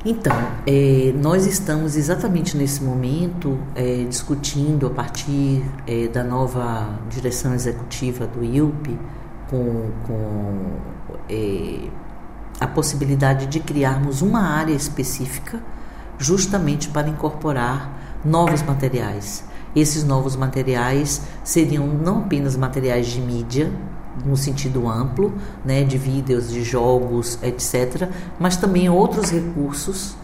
Então, 0.06 0.36
é, 0.66 1.14
nós 1.16 1.46
estamos 1.46 1.96
exatamente 1.96 2.58
nesse 2.58 2.82
momento 2.82 3.58
é, 3.74 4.04
discutindo 4.04 4.86
a 4.86 4.90
partir 4.90 5.64
é, 5.86 6.08
da 6.08 6.22
nova 6.22 6.98
direção 7.08 7.54
executiva 7.54 8.26
do 8.26 8.44
ILP 8.44 8.98
com, 9.48 9.90
com 10.06 10.60
a 12.60 12.66
possibilidade 12.66 13.46
de 13.46 13.60
criarmos 13.60 14.20
uma 14.20 14.40
área 14.40 14.74
específica 14.74 15.58
justamente 16.18 16.88
para 16.88 17.08
incorporar 17.08 18.20
novos 18.22 18.62
materiais. 18.62 19.44
Esses 19.74 20.04
novos 20.04 20.36
materiais 20.36 21.22
seriam 21.42 21.86
não 21.86 22.18
apenas 22.18 22.56
materiais 22.56 23.06
de 23.06 23.20
mídia, 23.22 23.72
no 24.24 24.36
sentido 24.36 24.88
amplo, 24.88 25.32
né, 25.64 25.84
de 25.84 25.98
vídeos, 25.98 26.50
de 26.50 26.62
jogos, 26.62 27.38
etc., 27.42 28.08
mas 28.38 28.56
também 28.56 28.88
outros 28.88 29.30
recursos 29.30 30.16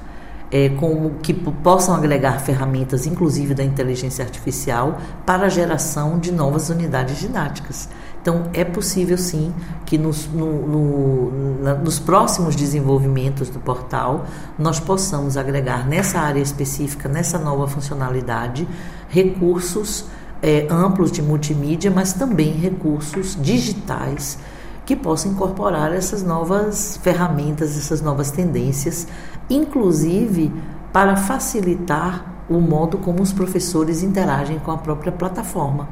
é, 0.50 0.68
como 0.68 1.10
que 1.22 1.32
possam 1.32 1.94
agregar 1.94 2.40
ferramentas, 2.40 3.06
inclusive 3.06 3.54
da 3.54 3.62
inteligência 3.62 4.24
artificial, 4.24 4.98
para 5.24 5.46
a 5.46 5.48
geração 5.48 6.18
de 6.18 6.32
novas 6.32 6.68
unidades 6.70 7.18
didáticas. 7.18 7.88
Então, 8.20 8.50
é 8.52 8.64
possível 8.64 9.16
sim 9.16 9.54
que 9.86 9.96
nos, 9.96 10.26
no, 10.26 10.66
no, 10.66 11.62
na, 11.62 11.74
nos 11.74 11.98
próximos 11.98 12.54
desenvolvimentos 12.54 13.48
do 13.48 13.58
portal 13.60 14.26
nós 14.58 14.78
possamos 14.78 15.36
agregar 15.36 15.86
nessa 15.88 16.18
área 16.18 16.40
específica, 16.40 17.08
nessa 17.08 17.38
nova 17.38 17.66
funcionalidade, 17.66 18.68
recursos 19.08 20.06
é, 20.42 20.66
amplos 20.70 21.12
de 21.12 21.22
multimídia, 21.22 21.90
mas 21.90 22.12
também 22.12 22.52
recursos 22.52 23.36
digitais 23.40 24.38
que 24.86 24.96
possam 24.96 25.32
incorporar 25.32 25.92
essas 25.92 26.22
novas 26.22 26.98
ferramentas, 27.02 27.76
essas 27.76 28.00
novas 28.00 28.30
tendências, 28.30 29.06
inclusive 29.48 30.52
para 30.92 31.16
facilitar 31.16 32.44
o 32.48 32.60
modo 32.60 32.98
como 32.98 33.22
os 33.22 33.32
professores 33.32 34.02
interagem 34.02 34.58
com 34.58 34.72
a 34.72 34.78
própria 34.78 35.12
plataforma. 35.12 35.88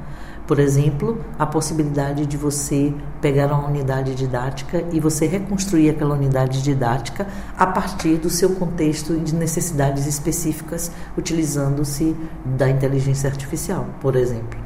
Por 0.49 0.59
exemplo, 0.59 1.19
a 1.39 1.45
possibilidade 1.45 2.25
de 2.25 2.39
você 2.39 2.95
pegar 3.21 3.53
uma 3.53 3.69
unidade 3.69 4.15
didática 4.15 4.83
e 4.91 4.99
você 4.99 5.27
reconstruir 5.27 5.91
aquela 5.91 6.15
unidade 6.15 6.63
didática 6.63 7.27
a 7.55 7.67
partir 7.67 8.17
do 8.17 8.31
seu 8.31 8.55
contexto 8.55 9.13
e 9.13 9.21
de 9.21 9.35
necessidades 9.35 10.07
específicas, 10.07 10.91
utilizando-se 11.19 12.17
da 12.47 12.67
inteligência 12.71 13.29
artificial, 13.29 13.89
por 14.01 14.17
exemplo. 14.17 14.59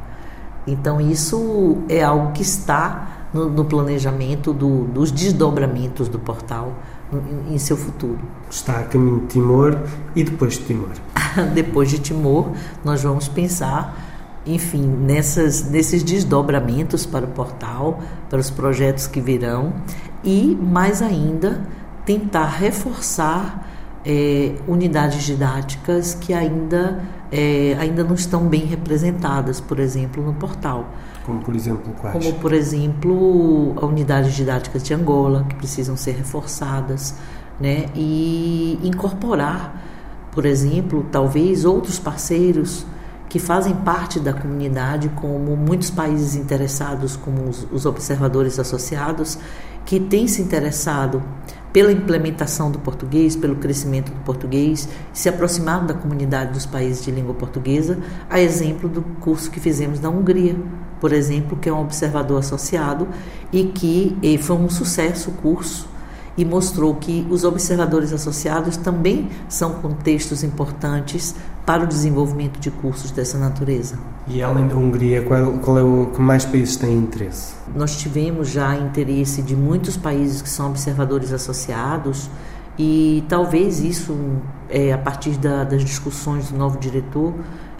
Então, 0.68 1.00
isso 1.00 1.78
é 1.88 2.00
algo 2.00 2.30
que 2.30 2.42
está 2.42 3.26
no, 3.34 3.50
no 3.50 3.64
planejamento 3.64 4.52
do, 4.52 4.84
dos 4.84 5.10
desdobramentos 5.10 6.06
do 6.08 6.20
portal 6.20 6.74
em, 7.12 7.54
em 7.54 7.58
seu 7.58 7.76
futuro. 7.76 8.20
Está 8.48 8.78
a 8.78 8.84
caminho 8.84 9.22
de 9.22 9.26
Timor 9.26 9.76
e 10.14 10.22
depois 10.22 10.54
de 10.54 10.64
Timor? 10.64 10.90
depois 11.52 11.90
de 11.90 11.98
Timor, 11.98 12.52
nós 12.84 13.02
vamos 13.02 13.26
pensar 13.26 14.11
enfim, 14.46 14.82
nessas, 14.82 15.68
nesses 15.68 16.02
desdobramentos 16.02 17.06
para 17.06 17.24
o 17.24 17.28
portal, 17.28 18.00
para 18.28 18.40
os 18.40 18.50
projetos 18.50 19.06
que 19.06 19.20
virão 19.20 19.72
e, 20.24 20.56
mais 20.60 21.00
ainda, 21.00 21.60
tentar 22.04 22.46
reforçar 22.46 23.68
é, 24.04 24.54
unidades 24.66 25.22
didáticas 25.22 26.14
que 26.14 26.34
ainda, 26.34 27.00
é, 27.30 27.76
ainda 27.78 28.02
não 28.02 28.14
estão 28.14 28.46
bem 28.46 28.64
representadas, 28.64 29.60
por 29.60 29.78
exemplo, 29.78 30.22
no 30.22 30.34
portal. 30.34 30.88
Como, 31.24 31.40
por 31.40 31.54
exemplo, 31.54 31.92
quais? 32.00 32.12
Como, 32.12 32.38
por 32.40 32.52
exemplo, 32.52 33.74
a 33.80 33.86
unidades 33.86 34.34
didáticas 34.34 34.82
de 34.82 34.92
Angola, 34.92 35.44
que 35.48 35.54
precisam 35.54 35.96
ser 35.96 36.16
reforçadas, 36.16 37.14
né? 37.60 37.86
e 37.94 38.78
incorporar, 38.82 39.80
por 40.32 40.44
exemplo, 40.44 41.06
talvez 41.12 41.64
outros 41.64 41.98
parceiros 42.00 42.84
que 43.32 43.38
fazem 43.38 43.74
parte 43.74 44.20
da 44.20 44.34
comunidade, 44.34 45.08
como 45.16 45.56
muitos 45.56 45.88
países 45.88 46.36
interessados, 46.36 47.16
como 47.16 47.48
os, 47.48 47.66
os 47.72 47.86
observadores 47.86 48.58
associados, 48.58 49.38
que 49.86 49.98
têm 49.98 50.28
se 50.28 50.42
interessado 50.42 51.22
pela 51.72 51.90
implementação 51.90 52.70
do 52.70 52.78
português, 52.78 53.34
pelo 53.34 53.56
crescimento 53.56 54.12
do 54.12 54.20
português, 54.20 54.86
se 55.14 55.30
aproximado 55.30 55.86
da 55.86 55.94
comunidade 55.94 56.52
dos 56.52 56.66
países 56.66 57.02
de 57.02 57.10
língua 57.10 57.32
portuguesa, 57.32 57.98
a 58.28 58.38
exemplo 58.38 58.86
do 58.86 59.00
curso 59.00 59.50
que 59.50 59.58
fizemos 59.58 59.98
na 59.98 60.10
Hungria, 60.10 60.54
por 61.00 61.10
exemplo, 61.10 61.56
que 61.56 61.70
é 61.70 61.72
um 61.72 61.80
observador 61.80 62.38
associado 62.38 63.08
e 63.50 63.64
que 63.64 64.14
e 64.20 64.36
foi 64.36 64.56
um 64.56 64.68
sucesso 64.68 65.30
o 65.30 65.32
curso 65.32 65.88
e 66.36 66.44
mostrou 66.44 66.94
que 66.96 67.26
os 67.30 67.44
observadores 67.44 68.12
associados 68.12 68.76
também 68.76 69.28
são 69.48 69.74
contextos 69.74 70.42
importantes 70.42 71.34
para 71.64 71.84
o 71.84 71.86
desenvolvimento 71.86 72.58
de 72.58 72.70
cursos 72.70 73.10
dessa 73.10 73.38
natureza. 73.38 73.98
E 74.26 74.42
além 74.42 74.66
da 74.66 74.74
Hungria, 74.74 75.22
qual, 75.22 75.52
qual 75.58 75.78
é 75.78 75.82
o 75.82 76.06
que 76.06 76.20
mais 76.20 76.44
países 76.44 76.76
têm 76.76 76.96
interesse? 76.96 77.54
Nós 77.74 77.96
tivemos 77.96 78.48
já 78.48 78.74
interesse 78.76 79.42
de 79.42 79.54
muitos 79.54 79.96
países 79.96 80.42
que 80.42 80.48
são 80.48 80.70
observadores 80.70 81.32
associados 81.32 82.28
e 82.78 83.24
talvez 83.28 83.80
isso, 83.80 84.16
é, 84.68 84.92
a 84.92 84.98
partir 84.98 85.38
da, 85.38 85.64
das 85.64 85.84
discussões 85.84 86.50
do 86.50 86.58
novo 86.58 86.78
diretor, 86.78 87.34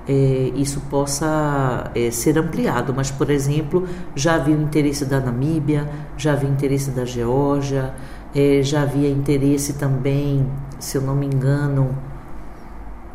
é, 0.07 0.53
isso 0.55 0.81
possa 0.91 1.91
é, 1.95 2.11
ser 2.11 2.39
ampliado. 2.39 2.93
Mas, 2.95 3.11
por 3.11 3.31
exemplo, 3.31 3.87
já 4.15 4.35
havia 4.35 4.57
o 4.57 4.63
interesse 4.63 5.05
da 5.05 5.21
Namíbia, 5.21 5.89
já 6.17 6.33
havia 6.33 6.49
interesse 6.49 6.91
da 6.91 7.05
Geórgia, 7.05 7.95
é, 8.35 8.63
já 8.63 8.83
havia 8.83 9.09
interesse 9.09 9.75
também, 9.75 10.47
se 10.79 10.99
eu 10.99 11.03
não 11.03 11.15
me 11.15 11.27
engano, 11.27 11.97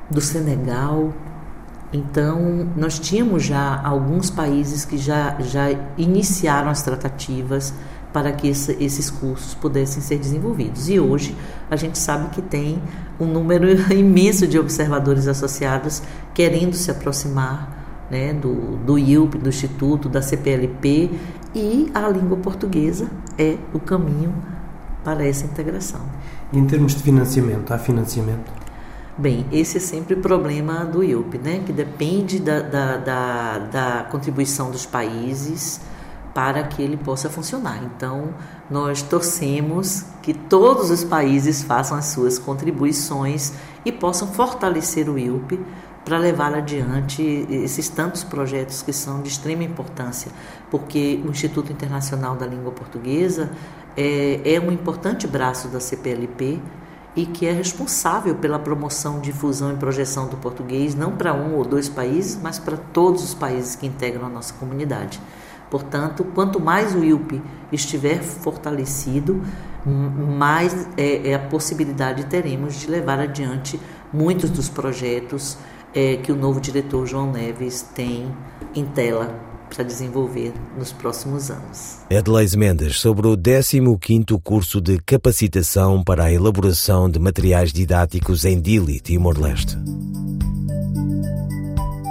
do 0.09 0.21
Senegal. 0.21 1.13
Então, 1.91 2.67
nós 2.75 2.99
tínhamos 2.99 3.43
já 3.43 3.81
alguns 3.83 4.29
países 4.29 4.83
que 4.83 4.97
já, 4.97 5.39
já 5.39 5.67
iniciaram 5.97 6.69
as 6.69 6.81
tratativas 6.81 7.73
para 8.11 8.31
que 8.31 8.47
esse, 8.47 8.71
esses 8.83 9.09
cursos 9.09 9.53
pudessem 9.53 10.01
ser 10.01 10.17
desenvolvidos. 10.17 10.89
E 10.89 10.99
hoje 10.99 11.35
a 11.69 11.75
gente 11.75 11.97
sabe 11.97 12.29
que 12.29 12.41
tem 12.41 12.81
um 13.19 13.25
número 13.25 13.67
imenso 13.93 14.47
de 14.47 14.57
observadores 14.57 15.27
associados 15.27 16.01
querendo 16.33 16.73
se 16.73 16.89
aproximar 16.89 18.07
né, 18.09 18.33
do, 18.33 18.77
do 18.77 18.97
IUP, 18.97 19.37
do 19.37 19.49
Instituto, 19.49 20.09
da 20.09 20.21
CPLP, 20.21 21.11
e 21.53 21.91
a 21.93 22.07
língua 22.09 22.37
portuguesa 22.37 23.07
é 23.37 23.57
o 23.73 23.79
caminho 23.79 24.33
para 25.03 25.25
essa 25.25 25.45
integração. 25.45 26.01
Em 26.53 26.65
termos 26.65 26.93
de 26.95 27.03
financiamento, 27.03 27.73
há 27.73 27.77
financiamento? 27.77 28.51
Bem, 29.19 29.47
esse 29.51 29.77
é 29.77 29.79
sempre 29.79 30.13
o 30.13 30.17
problema 30.21 30.85
do 30.85 31.03
IUP, 31.03 31.39
né? 31.39 31.63
que 31.65 31.73
depende 31.73 32.37
da, 32.37 32.61
da, 32.61 32.97
da, 32.97 33.57
da 33.57 34.03
contribuição 34.11 34.69
dos 34.69 34.85
países 34.85 35.81
para 36.35 36.61
que 36.61 36.83
ele 36.83 36.97
possa 36.97 37.27
funcionar. 37.27 37.83
Então, 37.83 38.35
nós 38.69 39.01
torcemos 39.01 40.05
que 40.21 40.35
todos 40.35 40.91
os 40.91 41.03
países 41.03 41.63
façam 41.63 41.97
as 41.97 42.05
suas 42.05 42.37
contribuições 42.37 43.53
e 43.83 43.91
possam 43.91 44.27
fortalecer 44.27 45.09
o 45.09 45.17
IUP 45.17 45.59
para 46.05 46.19
levar 46.19 46.53
adiante 46.53 47.23
esses 47.49 47.89
tantos 47.89 48.23
projetos 48.23 48.83
que 48.83 48.93
são 48.93 49.23
de 49.23 49.29
extrema 49.29 49.63
importância, 49.63 50.31
porque 50.69 51.19
o 51.25 51.31
Instituto 51.31 51.71
Internacional 51.71 52.35
da 52.35 52.45
Língua 52.45 52.71
Portuguesa 52.71 53.49
é, 53.97 54.41
é 54.45 54.59
um 54.59 54.71
importante 54.71 55.25
braço 55.25 55.69
da 55.69 55.79
CPLP 55.79 56.61
e 57.17 57.25
que 57.25 57.47
é 57.47 57.51
responsável 57.51 58.35
pela 58.35 58.59
promoção, 58.59 59.19
difusão 59.19 59.73
e 59.73 59.75
projeção 59.75 60.27
do 60.27 60.37
português, 60.37 60.93
não 60.93 61.13
para 61.13 61.33
um 61.33 61.55
ou 61.55 61.65
dois 61.65 61.89
países, 61.89 62.39
mas 62.41 62.59
para 62.59 62.77
todos 62.77 63.23
os 63.23 63.33
países 63.33 63.75
que 63.75 63.87
integram 63.87 64.27
a 64.27 64.29
nossa 64.29 64.53
comunidade. 64.53 65.19
Portanto, 65.67 66.23
quanto 66.35 66.59
mais 66.61 66.93
o 66.93 67.03
IUP 67.03 67.41
estiver 67.71 68.21
fortalecido, 68.21 69.41
mais 69.83 70.87
é, 70.95 71.31
é 71.31 71.33
a 71.33 71.39
possibilidade 71.39 72.27
teremos 72.27 72.75
de 72.75 72.87
levar 72.87 73.19
adiante 73.19 73.79
muitos 74.13 74.51
dos 74.51 74.69
projetos 74.69 75.57
é, 75.95 76.17
que 76.17 76.31
o 76.31 76.35
novo 76.35 76.61
diretor 76.61 77.07
João 77.07 77.31
Neves 77.31 77.81
tem 77.81 78.31
em 78.75 78.85
tela 78.85 79.56
para 79.73 79.83
desenvolver 79.83 80.53
nos 80.77 80.91
próximos 80.91 81.49
anos. 81.51 81.99
Edleis 82.09 82.55
Mendes, 82.55 82.97
sobre 82.99 83.27
o 83.27 83.37
15º 83.37 84.39
curso 84.43 84.81
de 84.81 84.97
capacitação 84.99 86.03
para 86.03 86.25
a 86.25 86.33
elaboração 86.33 87.09
de 87.09 87.19
materiais 87.19 87.71
didáticos 87.71 88.45
em 88.45 88.59
Dili, 88.59 88.99
Timor-Leste. 88.99 89.77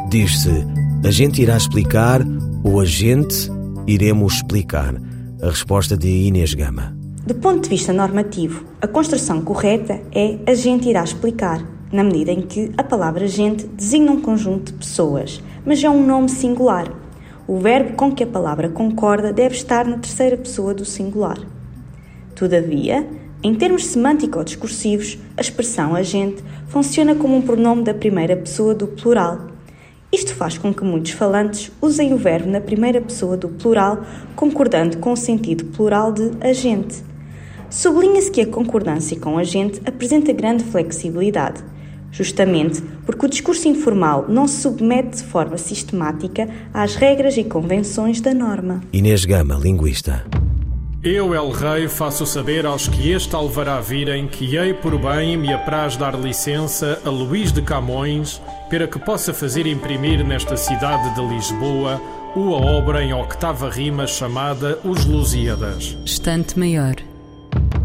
Diz-se, 0.09 0.65
a 1.05 1.11
gente 1.11 1.43
irá 1.43 1.57
explicar 1.57 2.23
ou 2.63 2.81
a 2.81 2.85
gente 2.85 3.51
iremos 3.87 4.35
explicar. 4.35 4.95
A 5.43 5.51
resposta 5.51 5.97
de 5.97 6.09
Inês 6.09 6.55
Gama. 6.55 6.97
Do 7.27 7.35
ponto 7.35 7.65
de 7.65 7.69
vista 7.69 7.93
normativo, 7.93 8.65
a 8.81 8.87
construção 8.87 9.43
correta 9.43 10.01
é 10.13 10.39
a 10.47 10.55
gente 10.55 10.89
irá 10.89 11.05
explicar, 11.05 11.63
na 11.93 12.03
medida 12.03 12.33
em 12.33 12.43
que 12.43 12.73
a 12.77 12.83
palavra 12.83 13.27
gente 13.27 13.67
designa 13.67 14.13
um 14.13 14.21
conjunto 14.21 14.73
de 14.73 14.79
pessoas, 14.79 15.43
mas 15.65 15.83
é 15.83 15.91
um 15.91 16.07
nome 16.07 16.29
singular, 16.29 16.91
o 17.47 17.59
verbo 17.59 17.95
com 17.95 18.13
que 18.13 18.25
a 18.25 18.27
palavra 18.27 18.69
concorda 18.69 19.33
deve 19.33 19.55
estar 19.55 19.87
na 19.87 19.99
terceira 19.99 20.37
pessoa 20.37 20.75
do 20.75 20.85
singular. 20.85 21.39
Todavia, 22.35 23.07
em 23.43 23.55
termos 23.55 23.87
semântico-discursivos, 23.87 25.19
a 25.37 25.41
expressão 25.41 25.95
agente 25.95 26.43
funciona 26.67 27.15
como 27.15 27.37
um 27.37 27.43
pronome 27.43 27.85
da 27.85 27.95
primeira 27.95 28.37
pessoa 28.37 28.75
do 28.75 28.89
plural. 28.89 29.49
Isto 30.13 30.35
faz 30.35 30.59
com 30.59 30.73
que 30.75 30.83
muitos 30.83 31.13
falantes 31.13 31.71
usem 31.81 32.13
o 32.13 32.17
verbo 32.17 32.49
na 32.49 32.61
primeira 32.61 33.01
pessoa 33.01 33.37
do 33.37 33.49
plural, 33.49 34.05
concordando 34.35 34.99
com 34.99 35.13
o 35.13 35.17
sentido 35.17 35.67
plural 35.67 36.13
de 36.13 36.33
agente. 36.41 37.05
Sublinha-se 37.71 38.31
que 38.31 38.41
a 38.41 38.47
concordância 38.47 39.19
com 39.19 39.39
agente 39.39 39.81
apresenta 39.85 40.33
grande 40.33 40.65
flexibilidade, 40.65 41.63
justamente 42.11 42.83
porque 43.05 43.27
o 43.27 43.29
discurso 43.29 43.69
informal 43.69 44.27
não 44.29 44.49
se 44.49 44.63
submete 44.63 45.19
de 45.19 45.25
forma 45.25 45.59
sistemática 45.59 46.49
às 46.73 46.97
regras 46.97 47.37
e 47.37 47.45
convenções 47.45 48.21
da 48.21 48.33
norma. 48.33 48.83
Inês 48.93 49.25
Gama, 49.25 49.55
linguista. 49.55 50.25
Eu, 51.03 51.33
El 51.33 51.51
Rei, 51.51 51.87
faço 51.87 52.27
saber 52.27 52.67
aos 52.67 52.89
que 52.89 53.13
este 53.13 53.33
alvará 53.37 53.81
virem 53.81 54.27
que 54.27 54.57
hei 54.57 54.75
por 54.75 54.99
bem 54.99 55.37
me 55.37 55.53
apraz 55.53 55.97
dar 55.97 56.19
licença 56.19 57.01
a 57.05 57.09
Luís 57.09 57.53
de 57.53 57.63
Camões 57.63 58.43
para 58.69 58.89
que 58.89 58.99
possa 58.99 59.33
fazer 59.33 59.69
imprimir 59.69 60.27
nesta 60.27 60.57
cidade 60.57 61.15
de 61.15 61.21
Lisboa 61.25 62.01
uma 62.35 62.57
obra 62.57 63.05
em 63.05 63.15
octava 63.15 63.71
rima 63.71 64.07
chamada 64.07 64.81
Os 64.85 65.05
Lusíadas. 65.05 65.97
Estante 66.05 66.59
Maior. 66.59 66.97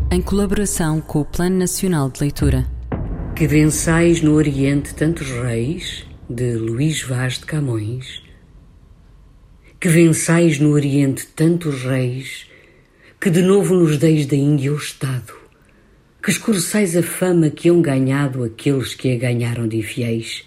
Em 0.10 0.22
colaboração 0.22 1.00
com 1.00 1.22
o 1.22 1.26
Plano 1.26 1.58
Nacional 1.58 2.10
de 2.10 2.22
Leitura. 2.22 2.66
Que 3.34 3.48
vençais 3.48 4.22
no 4.22 4.34
Oriente 4.34 4.94
tantos 4.94 5.28
reis, 5.32 6.06
de 6.30 6.54
Luís 6.54 7.02
Vaz 7.02 7.40
de 7.40 7.46
Camões. 7.46 8.22
Que 9.80 9.88
vençais 9.88 10.60
no 10.60 10.72
Oriente 10.72 11.26
tantos 11.26 11.82
reis, 11.82 12.46
que 13.20 13.32
de 13.32 13.42
novo 13.42 13.74
nos 13.74 13.98
deis 13.98 14.28
da 14.28 14.36
Índia 14.36 14.72
o 14.72 14.76
Estado. 14.76 15.34
Que 16.22 16.30
escureçais 16.30 16.96
a 16.96 17.02
fama 17.02 17.50
que 17.50 17.70
hão 17.70 17.82
ganhado 17.82 18.44
aqueles 18.44 18.94
que 18.94 19.12
a 19.12 19.18
ganharam 19.18 19.68
de 19.68 19.78
infiéis. 19.78 20.46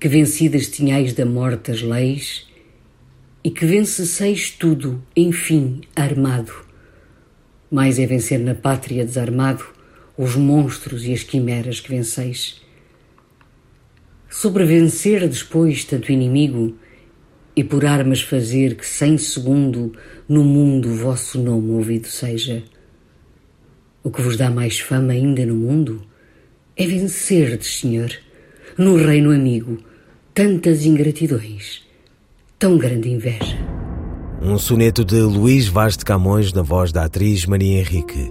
Que 0.00 0.08
vencidas 0.08 0.68
tinhais 0.68 1.12
da 1.12 1.24
morte 1.24 1.70
as 1.70 1.80
leis, 1.80 2.48
e 3.44 3.50
que 3.50 3.64
vencesseis 3.64 4.50
tudo, 4.50 5.00
enfim, 5.14 5.82
armado. 5.94 6.52
Mais 7.70 8.00
é 8.00 8.06
vencer 8.06 8.40
na 8.40 8.54
pátria 8.54 9.04
desarmado 9.04 9.75
os 10.16 10.34
monstros 10.36 11.04
e 11.04 11.12
as 11.12 11.22
quimeras 11.22 11.80
que 11.80 11.90
venceis. 11.90 12.60
Sobrevencer 14.28 15.28
depois 15.28 15.84
tanto 15.84 16.12
inimigo 16.12 16.76
e 17.54 17.64
por 17.64 17.86
armas 17.86 18.20
fazer 18.20 18.76
que 18.76 18.86
sem 18.86 19.16
segundo 19.16 19.92
no 20.28 20.44
mundo 20.44 20.94
vosso 20.94 21.40
nome 21.40 21.70
ouvido 21.72 22.06
seja. 22.06 22.62
O 24.02 24.10
que 24.10 24.20
vos 24.20 24.36
dá 24.36 24.50
mais 24.50 24.78
fama 24.78 25.12
ainda 25.12 25.44
no 25.46 25.54
mundo 25.54 26.02
é 26.76 26.86
vencerdes, 26.86 27.80
Senhor, 27.80 28.10
no 28.76 28.96
reino 28.96 29.32
amigo, 29.32 29.78
tantas 30.34 30.84
ingratidões, 30.84 31.82
tão 32.58 32.76
grande 32.76 33.08
inveja. 33.08 33.56
Um 34.42 34.58
soneto 34.58 35.02
de 35.02 35.18
Luís 35.18 35.66
Vaz 35.66 35.96
de 35.96 36.04
Camões 36.04 36.52
na 36.52 36.60
voz 36.60 36.92
da 36.92 37.04
atriz 37.04 37.46
Maria 37.46 37.78
Henrique. 37.78 38.30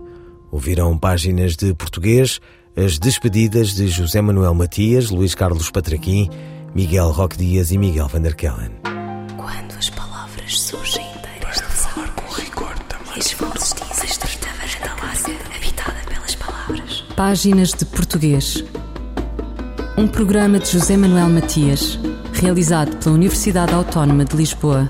Ouviram 0.51 0.97
páginas 0.97 1.55
de 1.55 1.73
português, 1.73 2.39
as 2.75 2.99
despedidas 2.99 3.73
de 3.73 3.87
José 3.87 4.21
Manuel 4.21 4.53
Matias, 4.53 5.09
Luís 5.09 5.33
Carlos 5.33 5.71
Patraquim, 5.71 6.29
Miguel 6.73 7.11
Roque 7.11 7.37
Dias 7.37 7.71
e 7.71 7.77
Miguel 7.77 8.07
Van 8.07 8.21
der 8.21 8.35
Kellen. 8.35 8.71
Quando 9.37 9.77
as 9.77 9.89
palavras 9.89 10.59
surgem 10.59 11.05
inteiras 11.15 11.55
de 11.55 11.63
falar 11.63 12.09
com 12.15 12.33
rigor 12.33 12.77
também. 12.89 13.17
As 13.17 13.31
vozes 13.33 13.73
dizem 13.73 14.09
estreita 14.09 14.47
varanda 14.59 15.55
habitada 15.55 15.99
pelas 16.07 16.35
palavras. 16.35 17.03
Páginas 17.15 17.71
de 17.71 17.85
Português. 17.85 18.63
Um 19.97 20.07
programa 20.07 20.59
de 20.59 20.69
José 20.69 20.97
Manuel 20.97 21.29
Matias, 21.29 21.97
realizado 22.33 22.97
pela 22.97 23.15
Universidade 23.15 23.73
Autónoma 23.73 24.25
de 24.25 24.35
Lisboa. 24.35 24.89